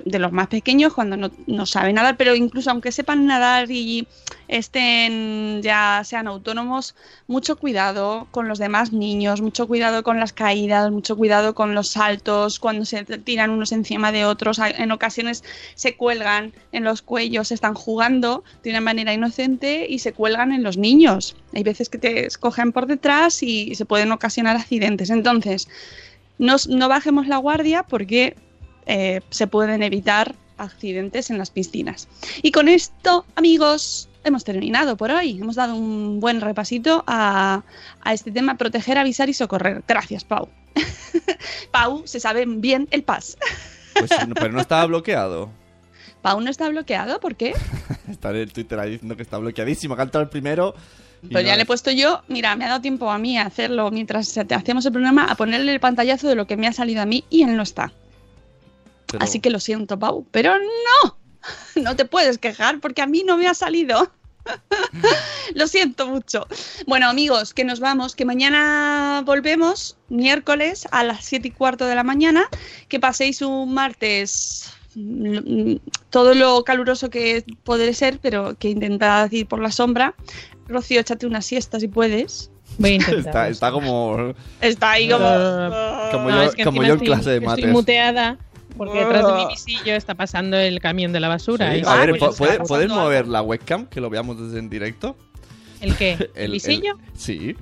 [0.05, 4.07] de los más pequeños cuando no, no saben nadar, pero incluso aunque sepan nadar y
[4.47, 6.95] estén ya sean autónomos,
[7.27, 11.89] mucho cuidado con los demás niños, mucho cuidado con las caídas, mucho cuidado con los
[11.89, 15.43] saltos, cuando se tiran unos encima de otros, en ocasiones
[15.75, 20.63] se cuelgan en los cuellos, están jugando de una manera inocente y se cuelgan en
[20.63, 21.35] los niños.
[21.53, 25.09] Hay veces que te escogen por detrás y se pueden ocasionar accidentes.
[25.09, 25.67] Entonces,
[26.37, 26.57] no,
[26.89, 28.35] bajemos la guardia porque
[28.85, 32.07] eh, se pueden evitar accidentes en las piscinas.
[32.41, 35.39] Y con esto, amigos, hemos terminado por hoy.
[35.39, 37.63] Hemos dado un buen repasito a,
[38.11, 39.83] este tema, proteger, avisar y socorrer.
[39.87, 40.49] Gracias, Pau.
[41.71, 43.37] Pau se sabe bien el PAS.
[43.93, 45.51] Pues, pero no estaba bloqueado.
[46.23, 47.53] Pau no está bloqueado, ¿por qué?
[48.09, 49.95] Está en el Twitter ahí diciendo que está bloqueadísimo.
[49.95, 50.73] Canta el primero.
[51.21, 53.37] Pero no ya le he es- puesto yo, mira, me ha dado tiempo a mí
[53.37, 56.73] a hacerlo mientras hacemos el programa, a ponerle el pantallazo de lo que me ha
[56.73, 57.93] salido a mí y él no está.
[59.07, 61.17] pero- Así que lo siento, Pau, pero no,
[61.81, 64.11] no te puedes quejar porque a mí no me ha salido.
[65.55, 66.47] lo siento mucho.
[66.87, 71.95] Bueno, amigos, que nos vamos, que mañana volvemos, miércoles a las 7 y cuarto de
[71.95, 72.47] la mañana,
[72.89, 74.73] que paséis un martes
[76.09, 80.15] todo lo caluroso que podré ser, pero que intentad ir por la sombra.
[80.67, 82.51] Rocío, échate una siesta si puedes.
[82.77, 83.17] Voy a intentar.
[83.27, 85.25] Está, está como, Está ahí como...
[86.11, 87.67] como No, yo, es que como encima yo en estoy- clase de Estoy mates.
[87.69, 88.37] muteada
[88.77, 91.71] porque detrás de mi visillo está pasando el camión de la basura.
[91.73, 93.03] Sí, y A ver, voy ¿pu- estar ¿puede- pasando ¿puedes algo.
[93.03, 95.15] mover la webcam que lo veamos desde en directo?
[95.79, 96.13] ¿El qué?
[96.35, 96.93] ¿El, El- visillo?
[97.13, 97.55] el- sí.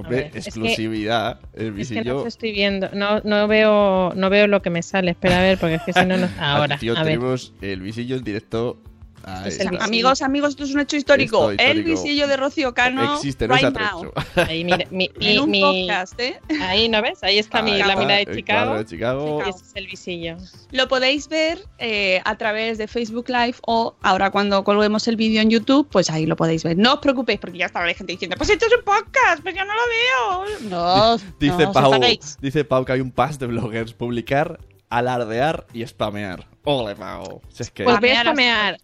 [0.00, 1.40] Hombre, ver, es que- exclusividad.
[1.54, 2.14] el Es que visillo.
[2.14, 5.12] no os estoy viendo, no, no veo no veo lo que me sale.
[5.12, 6.28] Espera a ver, porque es que si no, no.
[6.40, 7.14] Ahora, Tío, a ver.
[7.14, 8.78] tenemos el visillo en directo.
[9.24, 9.70] Ahí es el está.
[9.70, 9.84] visillo.
[9.84, 11.50] Amigos, amigos, esto es un hecho histórico.
[11.50, 12.02] Esto, El histórico.
[12.02, 14.12] visillo de Rocío Cano Existe, no right now.
[14.36, 16.40] Ahí, mira, mi, mi- En un mi- podcast, ¿eh?
[16.62, 18.76] ahí no ves, ahí está mi lámina de Chicago.
[18.78, 19.42] de Chicago.
[19.42, 20.36] Ese es el visillo.
[20.72, 25.42] Lo podéis ver eh, a través de Facebook Live o ahora cuando colguemos el vídeo
[25.42, 26.76] en YouTube, pues ahí lo podéis ver.
[26.78, 29.54] No os preocupéis porque ya está la gente diciendo, pues esto es un podcast, pues
[29.54, 30.70] yo no lo veo.
[30.70, 31.92] No, Dice, no Pau,
[32.40, 33.92] dice Pau que hay un pass de bloggers.
[33.92, 34.58] Publicar,
[34.88, 36.46] alardear y spamear.
[36.64, 37.40] Ole, Pau.
[37.48, 37.84] Si es que...
[37.84, 38.80] Pues voy a Spamear spamear.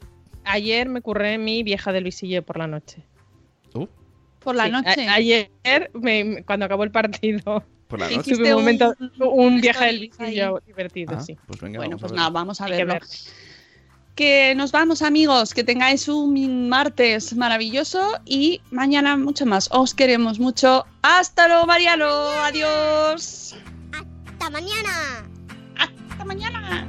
[0.46, 3.02] Ayer me curré mi vieja del visillo por la noche.
[3.74, 3.86] Uh,
[4.38, 5.08] Por la Sí, noche.
[5.08, 5.50] a- ayer,
[5.94, 8.34] me- cuando acabó el partido, por la noche.
[8.36, 11.36] Tuve un momento, un- viaje del visillo divertido, Ah, sí.
[11.46, 12.92] pues venga, bueno, vamos a pues nada, vamos a Hay que verlo.
[12.94, 13.08] verlo.
[14.14, 15.52] Que nos vamos, amigos.
[15.52, 19.68] Que tengáis un martes maravilloso y mañana mucho más.
[19.72, 20.86] Os queremos mucho.
[21.02, 22.06] Hasta luego, Mariano.
[22.06, 23.54] Adiós.
[23.92, 25.28] ¡Hasta mañana!
[25.76, 26.88] Hasta mañana.